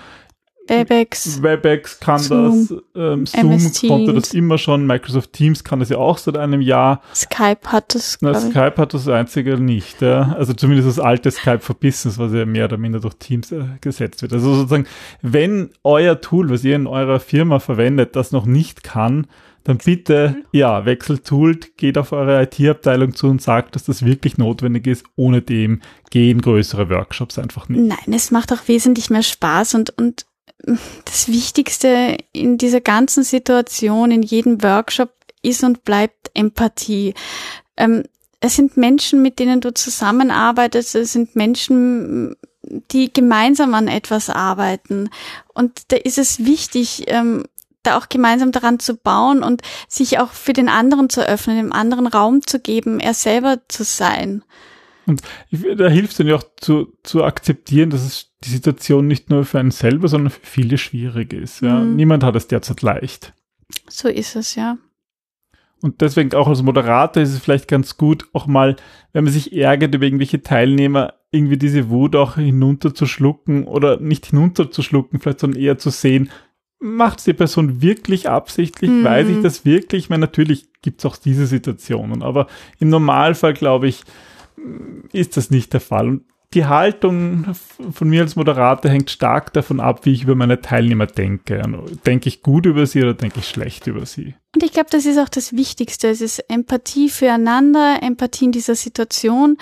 Webex, 0.67 1.41
WebEx 1.41 1.99
kann 1.99 2.19
Zoom, 2.19 2.67
das, 2.67 2.83
ähm, 2.95 3.25
Zoom 3.25 3.51
MS 3.51 3.81
konnte 3.81 4.13
das 4.13 4.33
immer 4.33 4.57
schon, 4.57 4.85
Microsoft 4.85 5.33
Teams 5.33 5.63
kann 5.63 5.79
das 5.79 5.89
ja 5.89 5.97
auch 5.97 6.17
seit 6.17 6.37
einem 6.37 6.61
Jahr. 6.61 7.01
Skype 7.13 7.67
hat 7.67 7.95
das, 7.95 8.17
Na. 8.21 8.33
Skype 8.33 8.75
hat 8.77 8.93
das 8.93 9.07
einzige 9.07 9.57
nicht, 9.57 10.01
ja. 10.01 10.35
Also 10.37 10.53
zumindest 10.53 10.87
das 10.87 10.99
alte 10.99 11.31
Skype 11.31 11.59
for 11.59 11.75
Business, 11.75 12.17
was 12.17 12.33
ja 12.33 12.45
mehr 12.45 12.65
oder 12.65 12.77
minder 12.77 12.99
durch 12.99 13.15
Teams 13.15 13.51
äh, 13.51 13.63
gesetzt 13.81 14.21
wird. 14.21 14.33
Also 14.33 14.53
sozusagen, 14.53 14.87
wenn 15.21 15.71
euer 15.83 16.21
Tool, 16.21 16.49
was 16.49 16.63
ihr 16.63 16.75
in 16.75 16.87
eurer 16.87 17.19
Firma 17.19 17.59
verwendet, 17.59 18.15
das 18.15 18.31
noch 18.31 18.45
nicht 18.45 18.83
kann, 18.83 19.27
dann 19.67 19.79
bitte, 19.79 20.43
ja, 20.53 20.85
wechselt 20.85 21.25
Tool, 21.25 21.59
geht 21.75 21.97
auf 21.97 22.13
eure 22.13 22.41
IT-Abteilung 22.41 23.13
zu 23.13 23.27
und 23.27 23.41
sagt, 23.41 23.75
dass 23.75 23.83
das 23.83 24.05
wirklich 24.05 24.37
notwendig 24.37 24.87
ist. 24.87 25.05
Ohne 25.17 25.41
dem 25.41 25.81
gehen 26.09 26.41
größere 26.41 26.89
Workshops 26.89 27.37
einfach 27.37 27.67
nicht. 27.67 27.81
Nein, 27.81 28.13
es 28.13 28.31
macht 28.31 28.53
auch 28.53 28.69
wesentlich 28.69 29.09
mehr 29.09 29.23
Spaß 29.23 29.75
und, 29.75 29.89
und 29.97 30.25
das 31.05 31.27
Wichtigste 31.27 32.17
in 32.33 32.57
dieser 32.57 32.81
ganzen 32.81 33.23
Situation, 33.23 34.11
in 34.11 34.23
jedem 34.23 34.63
Workshop 34.63 35.11
ist 35.41 35.63
und 35.63 35.83
bleibt 35.83 36.31
Empathie. 36.33 37.13
Ähm, 37.77 38.03
es 38.39 38.55
sind 38.55 38.77
Menschen, 38.77 39.21
mit 39.21 39.39
denen 39.39 39.61
du 39.61 39.73
zusammenarbeitest, 39.73 40.95
es 40.95 41.13
sind 41.13 41.35
Menschen, 41.35 42.35
die 42.91 43.11
gemeinsam 43.11 43.73
an 43.73 43.87
etwas 43.87 44.29
arbeiten. 44.29 45.09
Und 45.53 45.91
da 45.91 45.97
ist 45.97 46.17
es 46.17 46.45
wichtig, 46.45 47.05
ähm, 47.07 47.45
da 47.83 47.97
auch 47.97 48.09
gemeinsam 48.09 48.51
daran 48.51 48.79
zu 48.79 48.95
bauen 48.95 49.43
und 49.43 49.61
sich 49.87 50.19
auch 50.19 50.31
für 50.31 50.53
den 50.53 50.69
anderen 50.69 51.09
zu 51.09 51.25
öffnen, 51.25 51.57
dem 51.57 51.73
anderen 51.73 52.07
Raum 52.07 52.45
zu 52.45 52.59
geben, 52.59 52.99
er 52.99 53.13
selber 53.13 53.59
zu 53.69 53.83
sein. 53.83 54.43
Und 55.05 55.21
da 55.51 55.87
hilft 55.87 56.11
es 56.11 56.17
dann 56.17 56.27
ja 56.27 56.35
auch 56.35 56.43
zu, 56.57 56.93
zu 57.03 57.23
akzeptieren, 57.23 57.89
dass 57.89 58.01
es 58.01 58.26
die 58.43 58.49
Situation 58.49 59.07
nicht 59.07 59.29
nur 59.29 59.45
für 59.45 59.59
einen 59.59 59.71
selber, 59.71 60.07
sondern 60.07 60.31
für 60.31 60.45
viele 60.45 60.77
schwierig 60.77 61.33
ist. 61.33 61.61
Ja. 61.61 61.79
Mhm. 61.79 61.95
Niemand 61.95 62.23
hat 62.23 62.35
es 62.35 62.47
derzeit 62.47 62.81
leicht. 62.81 63.33
So 63.89 64.07
ist 64.07 64.35
es, 64.35 64.55
ja. 64.55 64.77
Und 65.81 66.01
deswegen 66.01 66.33
auch 66.33 66.47
als 66.47 66.63
Moderator 66.63 67.21
ist 67.21 67.33
es 67.33 67.39
vielleicht 67.39 67.67
ganz 67.67 67.97
gut, 67.97 68.27
auch 68.33 68.47
mal, 68.47 68.77
wenn 69.13 69.23
man 69.23 69.33
sich 69.33 69.53
ärgert 69.53 69.93
über 69.93 70.05
irgendwelche 70.05 70.41
Teilnehmer, 70.41 71.13
irgendwie 71.29 71.57
diese 71.57 71.89
Wut 71.89 72.15
auch 72.15 72.35
hinunterzuschlucken 72.35 73.65
oder 73.65 73.99
nicht 73.99 74.27
hinunterzuschlucken, 74.27 75.19
vielleicht 75.19 75.39
sondern 75.39 75.61
eher 75.61 75.77
zu 75.77 75.89
sehen, 75.89 76.31
macht 76.79 77.25
die 77.25 77.33
Person 77.33 77.81
wirklich 77.81 78.29
absichtlich? 78.29 78.89
Mhm. 78.89 79.03
Weiß 79.03 79.27
ich 79.27 79.41
das 79.41 79.65
wirklich? 79.65 80.05
Ich 80.05 80.09
meine, 80.09 80.21
natürlich 80.21 80.67
gibt 80.81 80.99
es 80.99 81.05
auch 81.05 81.17
diese 81.17 81.45
Situationen, 81.45 82.23
aber 82.23 82.47
im 82.79 82.89
Normalfall, 82.89 83.53
glaube 83.53 83.87
ich, 83.87 84.03
ist 85.11 85.37
das 85.37 85.51
nicht 85.51 85.73
der 85.73 85.81
Fall. 85.81 86.07
Und 86.07 86.23
die 86.53 86.65
Haltung 86.65 87.53
von 87.91 88.09
mir 88.09 88.21
als 88.21 88.37
Moderator 88.37 88.89
hängt 88.89 89.11
stark 89.11 89.51
davon 89.51 89.79
ab, 89.79 90.05
wie 90.05 90.13
ich 90.13 90.23
über 90.23 90.35
meine 90.35 90.61
Teilnehmer 90.61 91.05
denke. 91.05 91.61
Denke 92.05 92.29
ich 92.29 92.41
gut 92.41 92.65
über 92.65 92.85
sie 92.85 93.01
oder 93.03 93.13
denke 93.13 93.39
ich 93.39 93.49
schlecht 93.49 93.87
über 93.87 94.05
sie? 94.05 94.35
Und 94.55 94.63
ich 94.63 94.71
glaube, 94.71 94.89
das 94.89 95.05
ist 95.05 95.19
auch 95.19 95.29
das 95.29 95.53
Wichtigste. 95.53 96.07
Es 96.07 96.21
ist 96.21 96.39
Empathie 96.49 97.09
füreinander, 97.09 97.99
Empathie 98.01 98.45
in 98.45 98.51
dieser 98.53 98.75
Situation. 98.75 99.57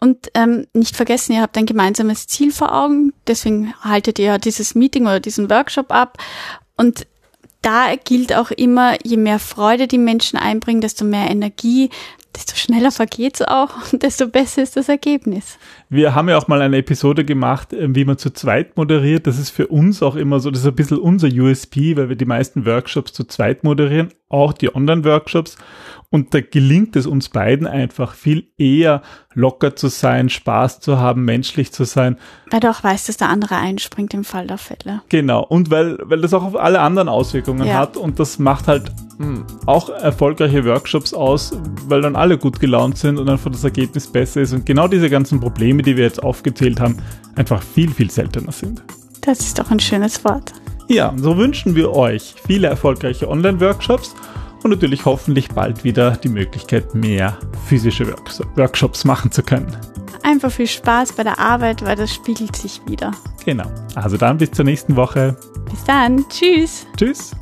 Und 0.00 0.30
ähm, 0.34 0.66
nicht 0.74 0.94
vergessen, 0.94 1.32
ihr 1.32 1.42
habt 1.42 1.58
ein 1.58 1.66
gemeinsames 1.66 2.28
Ziel 2.28 2.52
vor 2.52 2.72
Augen. 2.72 3.12
Deswegen 3.26 3.74
haltet 3.80 4.20
ihr 4.20 4.38
dieses 4.38 4.76
Meeting 4.76 5.02
oder 5.02 5.18
diesen 5.18 5.50
Workshop 5.50 5.92
ab. 5.92 6.18
Und 6.76 7.04
da 7.62 7.96
gilt 7.96 8.32
auch 8.32 8.52
immer, 8.52 8.96
je 9.04 9.16
mehr 9.16 9.40
Freude 9.40 9.88
die 9.88 9.98
Menschen 9.98 10.38
einbringen, 10.38 10.80
desto 10.80 11.04
mehr 11.04 11.28
Energie, 11.28 11.90
desto 12.38 12.56
schneller 12.56 12.92
vergeht's 12.92 13.42
auch 13.42 13.70
und 13.92 14.02
desto 14.02 14.28
besser 14.28 14.62
ist 14.62 14.76
das 14.76 14.88
Ergebnis. 14.88 15.58
Wir 15.88 16.14
haben 16.14 16.28
ja 16.28 16.38
auch 16.38 16.46
mal 16.48 16.62
eine 16.62 16.76
Episode 16.76 17.24
gemacht, 17.24 17.72
äh, 17.72 17.94
wie 17.94 18.04
man 18.04 18.16
zu 18.16 18.30
zweit 18.30 18.76
moderiert. 18.76 19.26
Das 19.26 19.38
ist 19.38 19.50
für 19.50 19.66
uns 19.66 20.02
auch 20.02 20.14
immer 20.16 20.38
so, 20.40 20.50
das 20.50 20.60
ist 20.60 20.66
ein 20.66 20.74
bisschen 20.76 20.98
unser 20.98 21.28
USP, 21.28 21.96
weil 21.96 22.08
wir 22.08 22.16
die 22.16 22.24
meisten 22.24 22.64
Workshops 22.64 23.12
zu 23.12 23.24
zweit 23.24 23.64
moderieren, 23.64 24.10
auch 24.28 24.52
die 24.52 24.74
Online-Workshops. 24.74 25.56
Und 26.10 26.32
da 26.32 26.40
gelingt 26.40 26.96
es 26.96 27.06
uns 27.06 27.28
beiden 27.28 27.66
einfach 27.66 28.14
viel 28.14 28.48
eher 28.56 29.02
locker 29.34 29.76
zu 29.76 29.88
sein, 29.88 30.30
Spaß 30.30 30.80
zu 30.80 30.98
haben, 30.98 31.24
menschlich 31.24 31.72
zu 31.72 31.84
sein. 31.84 32.16
Weil 32.50 32.60
du 32.60 32.70
auch 32.70 32.82
weißt, 32.82 33.08
dass 33.08 33.18
der 33.18 33.28
andere 33.28 33.56
einspringt 33.56 34.14
im 34.14 34.24
Fall 34.24 34.46
der 34.46 34.56
Fälle. 34.58 35.02
Genau. 35.10 35.44
Und 35.44 35.70
weil, 35.70 35.98
weil 36.04 36.20
das 36.22 36.32
auch 36.32 36.44
auf 36.44 36.56
alle 36.56 36.80
anderen 36.80 37.08
Auswirkungen 37.08 37.66
Ja. 37.66 37.74
hat. 37.74 37.96
Und 37.98 38.18
das 38.20 38.38
macht 38.38 38.68
halt 38.68 38.90
auch 39.66 39.88
erfolgreiche 39.88 40.64
Workshops 40.64 41.12
aus, 41.12 41.52
weil 41.86 42.02
dann 42.02 42.14
alle 42.14 42.38
gut 42.38 42.60
gelaunt 42.60 42.98
sind 42.98 43.18
und 43.18 43.28
einfach 43.28 43.50
das 43.50 43.64
Ergebnis 43.64 44.06
besser 44.06 44.40
ist. 44.40 44.52
Und 44.52 44.64
genau 44.64 44.86
diese 44.86 45.10
ganzen 45.10 45.40
Probleme, 45.40 45.82
die 45.82 45.96
wir 45.96 46.04
jetzt 46.04 46.22
aufgezählt 46.22 46.80
haben, 46.80 46.96
einfach 47.34 47.62
viel, 47.62 47.90
viel 47.90 48.10
seltener 48.10 48.52
sind. 48.52 48.82
Das 49.22 49.40
ist 49.40 49.58
doch 49.58 49.70
ein 49.70 49.80
schönes 49.80 50.24
Wort. 50.24 50.52
Ja, 50.88 51.12
so 51.16 51.36
wünschen 51.36 51.74
wir 51.74 51.92
euch 51.92 52.34
viele 52.46 52.68
erfolgreiche 52.68 53.28
Online-Workshops 53.28 54.14
und 54.62 54.70
natürlich 54.70 55.04
hoffentlich 55.04 55.48
bald 55.50 55.84
wieder 55.84 56.12
die 56.12 56.28
Möglichkeit, 56.28 56.94
mehr 56.94 57.36
physische 57.66 58.06
Works 58.08 58.40
Workshops 58.54 59.04
machen 59.04 59.30
zu 59.30 59.42
können. 59.42 59.76
Einfach 60.22 60.50
viel 60.50 60.66
Spaß 60.66 61.12
bei 61.12 61.24
der 61.24 61.38
Arbeit, 61.38 61.84
weil 61.84 61.96
das 61.96 62.14
spiegelt 62.14 62.56
sich 62.56 62.80
wieder. 62.86 63.12
Genau. 63.44 63.70
Also 63.94 64.16
dann 64.16 64.38
bis 64.38 64.50
zur 64.52 64.64
nächsten 64.64 64.96
Woche. 64.96 65.36
Bis 65.70 65.84
dann. 65.84 66.24
Tschüss. 66.28 66.86
Tschüss. 66.96 67.32